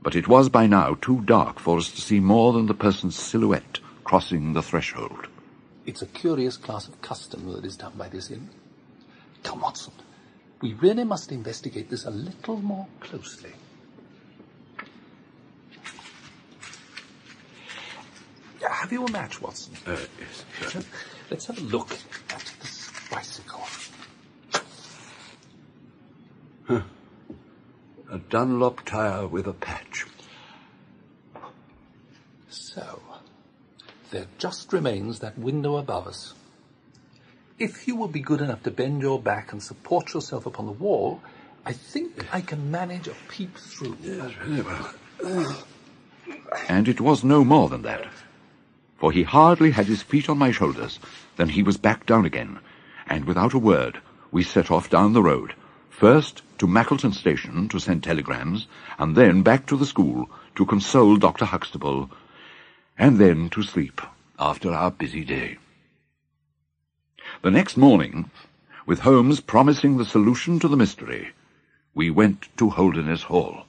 But 0.00 0.16
it 0.16 0.28
was 0.28 0.48
by 0.48 0.66
now 0.66 0.94
too 0.94 1.20
dark 1.26 1.60
for 1.60 1.76
us 1.76 1.90
to 1.90 2.00
see 2.00 2.20
more 2.20 2.54
than 2.54 2.64
the 2.64 2.72
person's 2.72 3.16
silhouette 3.16 3.80
crossing 4.02 4.54
the 4.54 4.62
threshold. 4.62 5.28
It's 5.84 6.00
a 6.00 6.06
curious 6.06 6.56
class 6.56 6.88
of 6.88 7.02
custom 7.02 7.52
that 7.52 7.66
is 7.66 7.76
done 7.76 7.92
by 7.98 8.08
this 8.08 8.30
inn. 8.30 8.48
Come, 9.48 9.62
Watson. 9.62 9.94
We 10.60 10.74
really 10.74 11.04
must 11.04 11.32
investigate 11.32 11.88
this 11.88 12.04
a 12.04 12.10
little 12.10 12.58
more 12.58 12.86
closely. 13.00 13.52
Have 18.60 18.92
you 18.92 19.06
a 19.06 19.10
match, 19.10 19.40
Watson? 19.40 19.72
Uh, 19.86 19.96
yes, 20.20 20.44
sure. 20.70 20.82
Let's 21.30 21.46
have 21.46 21.56
a 21.56 21.62
look 21.62 21.90
at 22.28 22.44
this 22.60 22.90
bicycle. 23.10 23.62
A 26.68 28.18
Dunlop 28.28 28.84
tire 28.84 29.26
with 29.26 29.46
a 29.46 29.54
patch. 29.54 30.04
So, 32.50 33.00
there 34.10 34.26
just 34.36 34.74
remains 34.74 35.20
that 35.20 35.38
window 35.38 35.78
above 35.78 36.06
us. 36.06 36.34
If 37.58 37.88
you 37.88 37.96
will 37.96 38.08
be 38.08 38.20
good 38.20 38.40
enough 38.40 38.62
to 38.62 38.70
bend 38.70 39.02
your 39.02 39.20
back 39.20 39.50
and 39.50 39.60
support 39.60 40.14
yourself 40.14 40.46
upon 40.46 40.66
the 40.66 40.72
wall, 40.72 41.20
I 41.66 41.72
think 41.72 42.32
I 42.32 42.40
can 42.40 42.70
manage 42.70 43.08
a 43.08 43.14
peep 43.28 43.56
through. 43.56 43.96
Yes, 44.00 44.30
very 44.40 44.62
well. 44.62 45.64
And 46.68 46.86
it 46.86 47.00
was 47.00 47.24
no 47.24 47.44
more 47.44 47.68
than 47.68 47.82
that. 47.82 48.06
For 48.98 49.10
he 49.10 49.24
hardly 49.24 49.72
had 49.72 49.86
his 49.86 50.02
feet 50.02 50.28
on 50.28 50.38
my 50.38 50.52
shoulders 50.52 51.00
than 51.36 51.48
he 51.48 51.64
was 51.64 51.76
back 51.76 52.06
down 52.06 52.24
again, 52.24 52.60
and 53.08 53.24
without 53.24 53.54
a 53.54 53.58
word 53.58 54.00
we 54.30 54.44
set 54.44 54.70
off 54.70 54.88
down 54.88 55.12
the 55.12 55.22
road, 55.22 55.54
first 55.90 56.42
to 56.58 56.66
Mackleton 56.68 57.12
Station 57.12 57.68
to 57.70 57.80
send 57.80 58.04
telegrams, 58.04 58.68
and 59.00 59.16
then 59.16 59.42
back 59.42 59.66
to 59.66 59.76
the 59.76 59.86
school 59.86 60.30
to 60.54 60.64
console 60.64 61.16
Dr. 61.16 61.44
Huxtable, 61.44 62.08
and 62.96 63.18
then 63.18 63.48
to 63.50 63.64
sleep 63.64 64.00
after 64.38 64.72
our 64.72 64.92
busy 64.92 65.24
day. 65.24 65.58
The 67.42 67.50
next 67.50 67.76
morning, 67.76 68.30
with 68.86 69.00
Holmes 69.00 69.40
promising 69.40 69.96
the 69.96 70.04
solution 70.04 70.58
to 70.60 70.68
the 70.68 70.76
mystery, 70.76 71.30
we 71.94 72.10
went 72.10 72.48
to 72.56 72.70
Holderness 72.70 73.24
Hall. 73.24 73.64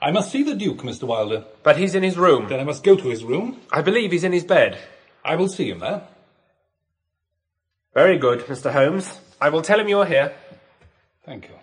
I 0.00 0.10
must 0.10 0.30
see 0.30 0.42
the 0.42 0.54
Duke, 0.54 0.82
Mr. 0.82 1.04
Wilder. 1.04 1.44
But 1.62 1.76
he's 1.76 1.94
in 1.94 2.02
his 2.02 2.16
room. 2.16 2.48
Then 2.48 2.60
I 2.60 2.64
must 2.64 2.82
go 2.82 2.96
to 2.96 3.08
his 3.08 3.22
room. 3.22 3.60
I 3.70 3.82
believe 3.82 4.12
he's 4.12 4.24
in 4.24 4.32
his 4.32 4.44
bed. 4.44 4.78
I 5.24 5.36
will 5.36 5.48
see 5.48 5.68
him 5.68 5.80
there. 5.80 6.02
Very 7.94 8.18
good, 8.18 8.40
Mr. 8.46 8.72
Holmes. 8.72 9.20
I 9.40 9.48
will 9.50 9.62
tell 9.62 9.80
him 9.80 9.88
you're 9.88 10.06
here. 10.06 10.32
Thank 11.26 11.48
you. 11.48 11.54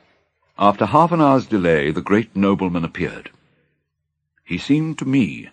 After 0.60 0.86
half 0.86 1.12
an 1.12 1.22
hour's 1.22 1.46
delay, 1.46 1.92
the 1.92 2.02
great 2.02 2.36
nobleman 2.36 2.84
appeared. 2.84 3.32
He 4.44 4.58
seemed 4.58 4.98
to 5.00 5.06
me 5.06 5.50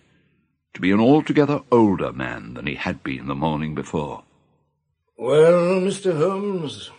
to 0.73 0.81
be 0.81 0.91
an 0.91 0.99
altogether 0.99 1.61
older 1.71 2.11
man 2.11 2.53
than 2.53 2.67
he 2.67 2.75
had 2.75 3.03
been 3.03 3.27
the 3.27 3.35
morning 3.35 3.75
before. 3.75 4.23
Well, 5.17 5.79
Mr. 5.79 6.17
Holmes, 6.17 6.91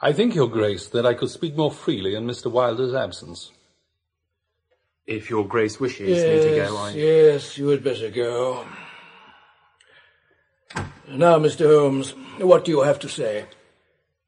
I 0.00 0.12
think, 0.12 0.34
Your 0.34 0.48
Grace, 0.48 0.88
that 0.88 1.06
I 1.06 1.14
could 1.14 1.30
speak 1.30 1.56
more 1.56 1.70
freely 1.70 2.14
in 2.14 2.26
Mr. 2.26 2.50
Wilder's 2.50 2.94
absence. 2.94 3.52
If 5.06 5.28
your 5.28 5.46
grace 5.46 5.78
wishes 5.78 6.08
yes, 6.08 6.44
me 6.44 6.50
to 6.50 6.56
go, 6.56 6.76
I... 6.78 6.90
yes, 6.92 7.58
you 7.58 7.68
had 7.68 7.84
better 7.84 8.10
go. 8.10 8.64
Now, 11.08 11.38
Mr. 11.38 11.66
Holmes, 11.66 12.14
what 12.38 12.64
do 12.64 12.70
you 12.72 12.80
have 12.80 12.98
to 13.00 13.08
say? 13.08 13.44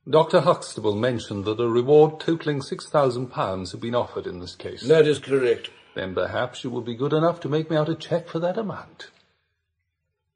Dr. 0.09 0.41
Huxtable 0.41 0.95
mentioned 0.95 1.47
that 1.47 1.59
a 1.59 1.69
reward 1.69 2.21
totaling 2.21 2.61
£6,000 2.61 3.73
had 3.73 3.81
been 3.81 3.95
offered 3.95 4.27
in 4.27 4.39
this 4.39 4.55
case. 4.55 4.83
That 4.83 5.07
is 5.07 5.19
correct. 5.19 5.71
Then 5.95 6.15
perhaps 6.15 6.63
you 6.63 6.71
will 6.71 6.83
be 6.83 6.95
good 6.95 7.15
enough 7.15 7.41
to 7.41 7.49
make 7.49 7.71
me 7.71 7.77
out 7.77 7.89
a 7.89 7.97
cheque 7.97 8.29
for 8.29 8.39
that 8.39 8.59
amount. 8.59 9.11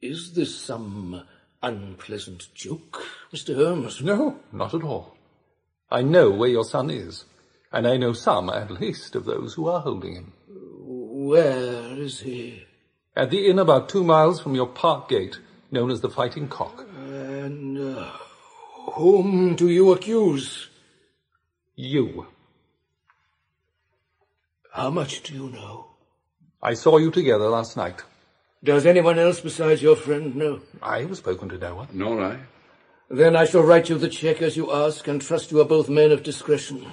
Is 0.01 0.33
this 0.33 0.57
some 0.57 1.23
unpleasant 1.63 2.49
joke, 2.55 3.05
Mr. 3.33 3.55
Holmes? 3.55 4.03
No, 4.03 4.41
not 4.53 4.75
at 4.75 4.83
all. 4.83 5.17
I 5.91 6.03
know 6.03 6.31
where 6.31 6.49
your 6.49 6.65
son 6.65 6.91
is, 6.91 7.25
and 7.73 7.87
I 7.87 7.97
know 7.97 8.13
some, 8.13 8.49
at 8.51 8.71
least, 8.71 9.15
of 9.15 9.25
those 9.25 9.55
who 9.55 9.69
are 9.69 9.81
holding 9.81 10.15
him. 10.15 10.33
Where 10.49 11.95
is 11.95 12.21
he? 12.21 12.65
At 13.17 13.31
the 13.31 13.49
inn 13.49 13.59
about 13.59 13.89
two 13.89 14.05
miles 14.05 14.41
from 14.41 14.55
your 14.55 14.69
park 14.69 15.09
gate, 15.09 15.39
known 15.71 15.91
as 15.91 16.01
the 16.01 16.09
Fighting 16.09 16.49
Cock. 16.49 16.87
And 16.97 17.77
uh, 17.79 18.11
whom 18.93 19.57
do 19.57 19.69
you 19.69 19.93
accuse? 19.93 20.69
You. 21.75 22.29
How 24.73 24.91
much 24.91 25.23
do 25.23 25.35
you 25.35 25.51
know? 25.51 25.87
I 26.63 26.75
saw 26.75 26.99
you 26.99 27.11
together 27.11 27.49
last 27.49 27.77
night. 27.77 28.03
Does 28.63 28.85
anyone 28.85 29.19
else 29.19 29.41
besides 29.41 29.81
your 29.81 29.97
friend 29.97 30.37
know? 30.37 30.61
I 30.83 31.01
have 31.01 31.17
spoken 31.17 31.49
to 31.49 31.59
no 31.59 31.77
one. 31.77 31.89
Nor 31.95 32.23
I. 32.23 32.39
Then 33.09 33.35
I 33.35 33.47
shall 33.47 33.63
write 33.63 33.89
you 33.89 33.97
the 33.97 34.09
cheque 34.09 34.43
as 34.43 34.55
you 34.57 34.71
ask 34.71 35.09
and 35.09 35.23
trust 35.23 35.51
you 35.51 35.61
are 35.63 35.65
both 35.65 35.89
men 35.89 36.13
of 36.13 36.23
discretion. 36.23 36.87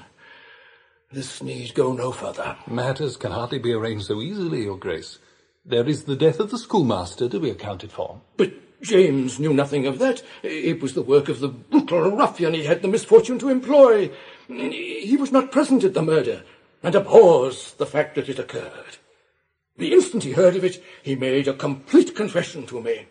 This 1.12 1.44
need 1.44 1.74
go 1.74 1.92
no 1.92 2.14
further. 2.14 2.56
Matters 2.68 3.18
can 3.18 3.32
hardly 3.32 3.60
be 3.60 3.74
arranged 3.74 4.06
so 4.06 4.22
easily, 4.22 4.64
Your 4.64 4.78
Grace. 4.78 5.20
There 5.66 5.88
is 5.88 6.06
the 6.06 6.16
death 6.16 6.40
of 6.40 6.52
the 6.52 6.58
schoolmaster 6.58 7.28
to 7.28 7.40
be 7.40 7.50
accounted 7.50 7.92
for. 7.92 8.22
But 8.38 8.54
James 8.82 9.38
knew 9.38 9.54
nothing 9.54 9.86
of 9.88 10.00
that. 10.00 10.24
It 10.44 10.82
was 10.82 10.94
the 10.94 11.02
work 11.02 11.28
of 11.28 11.42
the 11.42 11.50
brutal 11.50 12.12
ruffian 12.12 12.54
he 12.54 12.64
had 12.64 12.82
the 12.82 12.88
misfortune 12.88 13.40
to 13.40 13.50
employ. 13.50 14.10
He 14.48 15.18
was 15.20 15.34
not 15.34 15.52
present 15.52 15.84
at 15.84 15.94
the 15.94 16.02
murder, 16.02 16.44
and 16.82 16.96
abhors 16.96 17.74
the 17.74 17.86
fact 17.86 18.16
that 18.16 18.30
it 18.30 18.40
occurred. 18.40 18.98
The 19.78 19.94
instant 19.94 20.24
he 20.24 20.32
heard 20.32 20.56
of 20.56 20.64
it, 20.64 20.84
he 21.04 21.16
made 21.16 21.48
a 21.48 21.54
complete 21.54 22.16
confession 22.16 22.66
to 22.68 22.82
me. 22.82 23.06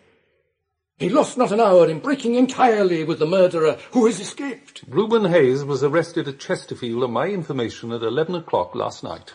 He 0.97 1.09
lost 1.09 1.37
not 1.37 1.51
an 1.51 1.59
hour 1.59 1.87
in 1.87 1.99
breaking 1.99 2.35
entirely 2.35 3.03
with 3.03 3.19
the 3.19 3.27
murderer 3.27 3.77
who 3.91 4.07
has 4.07 4.19
escaped. 4.19 4.83
Reuben 4.87 5.25
Hayes 5.25 5.63
was 5.63 5.83
arrested 5.83 6.27
at 6.27 6.39
Chesterfield 6.39 7.03
on 7.03 7.11
my 7.11 7.27
information 7.27 7.91
at 7.91 8.01
11 8.01 8.35
o'clock 8.35 8.73
last 8.73 9.03
night. 9.03 9.33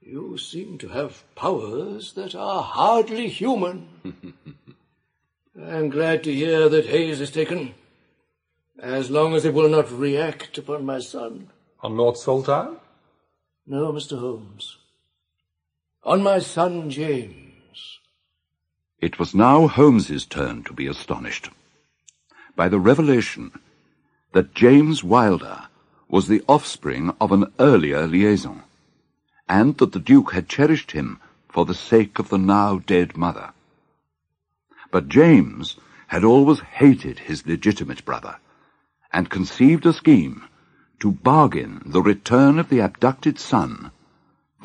You 0.00 0.38
seem 0.38 0.78
to 0.78 0.88
have 0.88 1.24
powers 1.34 2.14
that 2.14 2.34
are 2.34 2.62
hardly 2.62 3.28
human. 3.28 3.88
I'm 5.62 5.90
glad 5.90 6.24
to 6.24 6.32
hear 6.32 6.68
that 6.68 6.86
Hayes 6.86 7.20
is 7.20 7.30
taken, 7.30 7.74
as 8.78 9.10
long 9.10 9.34
as 9.34 9.44
it 9.44 9.52
will 9.52 9.68
not 9.68 9.90
react 9.90 10.56
upon 10.58 10.86
my 10.86 11.00
son. 11.00 11.50
On 11.80 11.96
Lord 11.96 12.16
Saltire? 12.16 12.76
No, 13.66 13.92
Mr. 13.92 14.18
Holmes. 14.18 14.78
On 16.06 16.22
my 16.22 16.38
son 16.38 16.88
James. 16.88 17.98
It 19.00 19.18
was 19.18 19.34
now 19.34 19.66
Holmes's 19.66 20.24
turn 20.24 20.62
to 20.62 20.72
be 20.72 20.86
astonished 20.86 21.50
by 22.54 22.68
the 22.68 22.78
revelation 22.78 23.50
that 24.30 24.54
James 24.54 25.02
Wilder 25.02 25.66
was 26.08 26.28
the 26.28 26.44
offspring 26.46 27.12
of 27.20 27.32
an 27.32 27.52
earlier 27.58 28.06
liaison, 28.06 28.62
and 29.48 29.76
that 29.78 29.90
the 29.90 29.98
Duke 29.98 30.32
had 30.32 30.48
cherished 30.48 30.92
him 30.92 31.18
for 31.48 31.64
the 31.64 31.74
sake 31.74 32.20
of 32.20 32.28
the 32.28 32.38
now 32.38 32.78
dead 32.78 33.16
mother. 33.16 33.50
But 34.92 35.08
James 35.08 35.74
had 36.06 36.22
always 36.22 36.60
hated 36.60 37.18
his 37.18 37.48
legitimate 37.48 38.04
brother, 38.04 38.36
and 39.12 39.28
conceived 39.28 39.84
a 39.84 39.92
scheme 39.92 40.44
to 41.00 41.10
bargain 41.10 41.82
the 41.84 42.00
return 42.00 42.60
of 42.60 42.68
the 42.68 42.78
abducted 42.78 43.40
son 43.40 43.90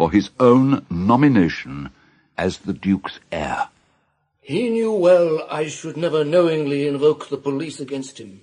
for 0.01 0.09
his 0.09 0.31
own 0.39 0.83
nomination 0.89 1.91
as 2.35 2.57
the 2.57 2.73
Duke's 2.73 3.19
heir. 3.31 3.69
He 4.41 4.67
knew 4.67 4.91
well 4.91 5.45
I 5.47 5.67
should 5.67 5.95
never 5.95 6.23
knowingly 6.23 6.87
invoke 6.87 7.29
the 7.29 7.37
police 7.37 7.79
against 7.79 8.19
him. 8.19 8.41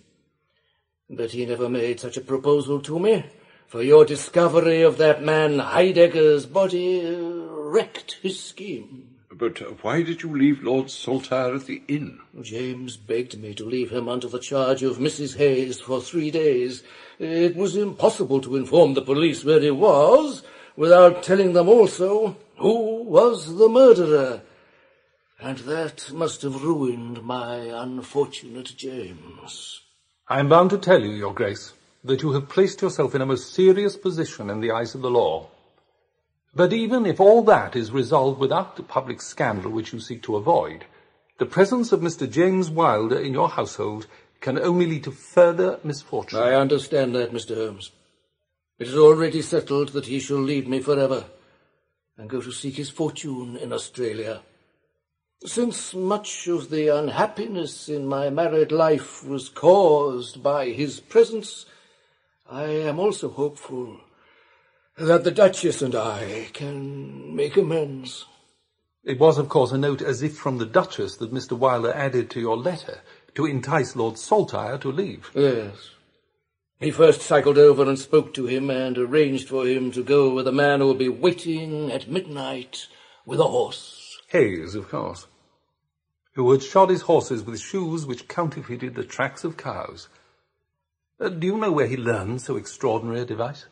But 1.11 1.33
he 1.33 1.45
never 1.45 1.69
made 1.69 1.99
such 1.99 2.17
a 2.17 2.21
proposal 2.21 2.81
to 2.83 3.01
me, 3.01 3.25
for 3.67 3.83
your 3.83 4.05
discovery 4.05 4.83
of 4.83 4.99
that 4.99 5.25
man 5.25 5.59
Heidegger's 5.59 6.47
body 6.47 7.05
wrecked 7.51 8.19
his 8.23 8.39
scheme. 8.41 9.17
But 9.33 9.61
uh, 9.61 9.73
why 9.83 10.03
did 10.03 10.23
you 10.23 10.39
leave 10.39 10.63
Lord 10.63 10.93
Saltire 10.93 11.57
at 11.57 11.67
the 11.67 11.83
inn? 11.89 12.21
James 12.41 12.97
begged 12.97 13.37
me 13.37 13.53
to 13.55 13.65
leave 13.65 13.91
him 13.91 14.09
under 14.09 14.29
the 14.29 14.39
charge 14.39 14.85
of 14.85 14.99
Mrs. 14.99 15.37
Hayes 15.39 15.81
for 15.81 16.01
three 16.01 16.31
days. 16.31 16.85
It 17.19 17.57
was 17.57 17.75
impossible 17.75 18.41
to 18.43 18.55
inform 18.55 18.95
the 18.95 19.03
police 19.03 19.45
where 19.45 19.61
he 19.61 19.73
was 19.73 20.45
without 20.79 21.25
telling 21.25 21.55
them 21.55 21.69
also 21.69 22.37
who 22.57 23.03
was 23.03 23.57
the 23.57 23.69
murderer. 23.69 24.41
And 25.41 25.59
that 25.59 26.13
must 26.13 26.43
have 26.43 26.63
ruined 26.63 27.25
my 27.25 27.57
unfortunate 27.57 28.75
James. 28.77 29.81
I 30.29 30.39
am 30.39 30.49
bound 30.49 30.71
to 30.71 30.79
tell 30.79 31.01
you, 31.01 31.11
Your 31.11 31.35
Grace, 31.35 31.73
that 32.05 32.23
you 32.23 32.31
have 32.33 32.49
placed 32.49 32.81
yourself 32.81 33.17
in 33.17 33.23
a 33.23 33.27
most 33.27 33.53
serious 33.53 33.97
position 33.97 34.51
in 34.51 34.61
the 34.61 34.71
eyes 34.71 34.95
of 34.95 35.03
the 35.03 35.11
law. 35.11 35.49
But 36.55 36.73
even 36.73 37.07
if 37.07 37.19
all 37.19 37.43
that 37.43 37.75
is 37.75 37.91
resolved 37.91 38.39
without 38.39 38.77
the 38.77 38.85
public 38.85 39.21
scandal 39.21 39.73
which 39.73 39.93
you 39.93 39.99
seek 39.99 40.23
to 40.23 40.37
avoid, 40.37 40.85
the 41.39 41.47
presence 41.47 41.91
of 41.91 42.01
Mr. 42.01 42.31
James 42.31 42.71
Wilder 42.71 43.19
in 43.19 43.33
your 43.33 43.49
household 43.49 44.07
can 44.41 44.57
only 44.57 44.87
lead 44.87 45.05
to 45.05 45.11
further 45.11 45.81
misfortune. 45.83 46.39
I 46.39 46.55
understand 46.55 47.17
that, 47.17 47.33
Mr. 47.33 47.57
Holmes. 47.57 47.91
It 48.79 48.87
is 48.87 48.97
already 48.97 49.43
settled 49.43 49.89
that 49.91 50.07
he 50.07 50.21
shall 50.21 50.39
leave 50.39 50.69
me 50.69 50.81
forever 50.81 51.25
and 52.17 52.31
go 52.31 52.41
to 52.41 52.53
seek 52.53 52.77
his 52.77 52.91
fortune 52.91 53.57
in 53.57 53.73
Australia. 53.73 54.43
Since 55.45 55.95
much 55.95 56.47
of 56.49 56.71
the 56.71 56.89
unhappiness 56.89 57.89
in 57.89 58.07
my 58.07 58.31
married 58.31 58.73
life 58.73 59.25
was 59.25 59.49
caused 59.49 60.43
by 60.43 60.71
his 60.71 61.01
presence, 61.01 61.67
I 62.49 62.65
am 62.65 62.99
also 62.99 63.29
hopeful 63.29 64.01
that 64.97 65.25
the 65.25 65.31
Duchess 65.31 65.83
and 65.83 65.95
I 65.95 66.49
can 66.53 67.35
make 67.35 67.57
amends. 67.57 68.27
It 69.05 69.19
was, 69.19 69.39
of 69.39 69.49
course, 69.49 69.73
a 69.73 69.79
note 69.79 70.03
as 70.03 70.23
if 70.23 70.37
from 70.37 70.59
the 70.59 70.67
Duchess 70.67 71.17
that 71.17 71.33
Mr. 71.33 71.53
Wilder 71.53 71.93
added 71.93 72.31
to 72.31 72.41
your 72.41 72.57
letter 72.57 73.01
to 73.35 73.47
entice 73.47 73.95
Lord 73.95 74.19
Saltire 74.19 74.79
to 74.79 74.91
leave. 74.91 75.31
Yes. 75.35 75.91
He 76.81 76.93
first 76.93 77.23
cycled 77.23 77.59
over 77.59 77.83
and 77.89 77.99
spoke 77.99 78.33
to 78.35 78.47
him 78.47 78.71
and 78.71 78.97
arranged 78.97 79.49
for 79.49 79.67
him 79.67 79.91
to 79.93 80.03
go 80.03 80.33
with 80.33 80.47
a 80.47 80.53
man 80.53 80.79
who 80.79 80.87
will 80.87 80.95
be 80.95 81.09
waiting 81.09 81.91
at 81.91 82.09
midnight 82.09 82.87
with 83.27 83.41
a 83.41 83.45
horse. 83.45 84.21
Hayes, 84.29 84.77
of 84.77 84.89
course, 84.89 85.27
who 86.35 86.53
had 86.53 86.63
shod 86.63 86.91
his 86.91 87.03
horses 87.03 87.43
with 87.43 87.61
shoes 87.61 88.07
which 88.07 88.29
counterfeited 88.29 88.95
the 88.95 89.03
tracks 89.03 89.43
of 89.43 89.57
cows. 89.57 90.09
Uh, 91.21 91.29
do 91.29 91.49
you 91.49 91.57
know 91.57 91.73
where 91.73 91.89
he 91.89 91.97
learned 91.97 92.41
so 92.43 92.57
extraordinary 92.57 93.23
a 93.23 93.25
device? 93.25 93.67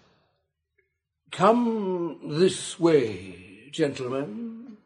Come 1.30 2.18
this 2.24 2.80
way, 2.80 3.68
gentlemen. 3.70 4.78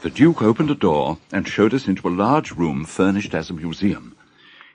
The 0.00 0.10
Duke 0.10 0.42
opened 0.42 0.70
a 0.70 0.74
door 0.74 1.18
and 1.30 1.46
showed 1.46 1.72
us 1.72 1.86
into 1.86 2.08
a 2.08 2.10
large 2.10 2.50
room 2.50 2.84
furnished 2.84 3.32
as 3.32 3.48
a 3.48 3.54
museum. 3.54 4.15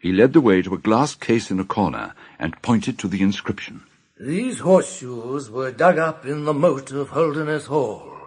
He 0.02 0.12
led 0.12 0.34
the 0.34 0.42
way 0.42 0.64
to 0.64 0.74
a 0.74 0.80
glass 0.80 1.14
case 1.14 1.52
in 1.52 1.60
a 1.60 1.64
corner 1.64 2.16
and 2.40 2.60
pointed 2.64 2.98
to 3.00 3.08
the 3.08 3.22
inscription. 3.22 3.84
These 4.20 4.58
horseshoes 4.58 5.52
were 5.52 5.72
dug 5.72 6.00
up 6.00 6.26
in 6.26 6.46
the 6.46 6.56
moat 6.56 6.92
of 6.92 7.10
Holderness 7.10 7.68
Hall. 7.68 8.18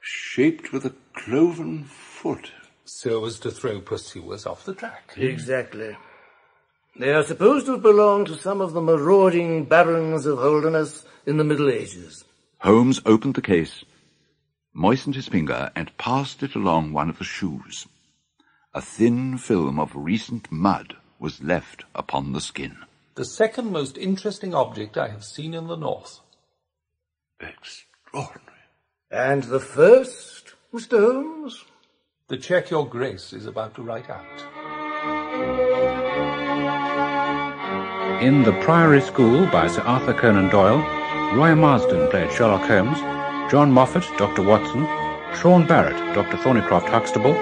Shaped 0.00 0.72
with 0.72 0.86
a 0.86 0.94
cloven 1.12 1.84
foot. 1.84 2.50
So 2.86 3.26
as 3.26 3.38
to 3.40 3.50
throw 3.50 3.80
pursuers 3.80 4.46
off 4.46 4.64
the 4.64 4.74
track. 4.74 5.12
Hmm. 5.14 5.22
Exactly. 5.22 5.98
They 6.98 7.12
are 7.12 7.24
supposed 7.24 7.66
to 7.66 7.72
have 7.72 7.82
belonged 7.82 8.28
to 8.28 8.36
some 8.36 8.62
of 8.62 8.72
the 8.72 8.80
marauding 8.80 9.66
barons 9.66 10.24
of 10.24 10.38
Holderness 10.38 11.04
in 11.26 11.36
the 11.36 11.44
Middle 11.44 11.68
Ages. 11.68 12.24
Holmes 12.60 13.02
opened 13.04 13.34
the 13.34 13.42
case, 13.42 13.84
moistened 14.72 15.14
his 15.14 15.28
finger, 15.28 15.70
and 15.76 15.96
passed 15.98 16.42
it 16.42 16.54
along 16.54 16.94
one 16.94 17.10
of 17.10 17.18
the 17.18 17.24
shoes. 17.24 17.86
A 18.72 18.80
thin 18.80 19.36
film 19.36 19.78
of 19.78 19.94
recent 19.94 20.50
mud 20.50 20.96
was 21.18 21.42
left 21.42 21.84
upon 21.94 22.32
the 22.32 22.40
skin. 22.40 22.76
The 23.14 23.24
second 23.24 23.72
most 23.72 23.98
interesting 23.98 24.54
object 24.54 24.96
I 24.96 25.08
have 25.08 25.24
seen 25.24 25.54
in 25.54 25.66
the 25.66 25.76
north. 25.76 26.20
Extraordinary. 27.40 28.44
And 29.10 29.44
the 29.44 29.60
first, 29.60 30.54
Mr. 30.72 31.00
Holmes? 31.00 31.64
The 32.28 32.36
cheque 32.36 32.70
your 32.70 32.86
grace 32.86 33.32
is 33.32 33.46
about 33.46 33.74
to 33.74 33.82
write 33.82 34.10
out. 34.10 34.22
In 38.22 38.42
The 38.42 38.52
Priory 38.60 39.00
School 39.00 39.46
by 39.46 39.68
Sir 39.68 39.82
Arthur 39.82 40.12
Conan 40.12 40.50
Doyle, 40.50 40.84
Roy 41.34 41.54
Marsden 41.54 42.08
played 42.10 42.30
Sherlock 42.32 42.68
Holmes, 42.68 42.98
John 43.50 43.72
Moffatt, 43.72 44.04
Dr. 44.18 44.42
Watson, 44.42 44.86
Sean 45.36 45.66
Barrett, 45.66 45.96
Dr. 46.14 46.36
Thornycroft 46.36 46.88
Huxtable, 46.88 47.34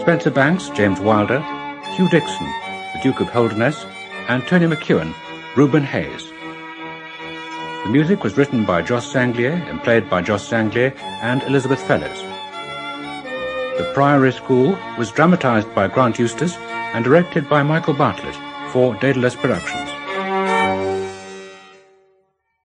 Spencer 0.00 0.30
Banks, 0.30 0.70
James 0.70 1.00
Wilder, 1.00 1.40
Hugh 1.94 2.08
Dixon, 2.08 2.46
the 2.96 3.02
Duke 3.02 3.20
of 3.20 3.28
Holderness, 3.28 3.84
and 4.28 4.46
Tony 4.46 4.66
McEwen, 4.66 5.14
Reuben 5.54 5.82
Hayes. 5.82 6.30
The 7.84 7.90
music 7.90 8.24
was 8.24 8.36
written 8.36 8.64
by 8.64 8.82
Joss 8.82 9.12
Sanglier 9.12 9.52
and 9.68 9.82
played 9.82 10.08
by 10.08 10.22
Joss 10.22 10.48
Sanglier 10.48 10.96
and 11.22 11.42
Elizabeth 11.42 11.80
Fellows. 11.82 12.22
The 13.76 13.90
Priory 13.92 14.32
School 14.32 14.78
was 14.98 15.10
dramatized 15.10 15.74
by 15.74 15.88
Grant 15.88 16.18
Eustace 16.18 16.56
and 16.56 17.04
directed 17.04 17.48
by 17.48 17.62
Michael 17.62 17.94
Bartlett 17.94 18.36
for 18.72 18.94
Daedalus 18.94 19.34
Productions. 19.34 19.95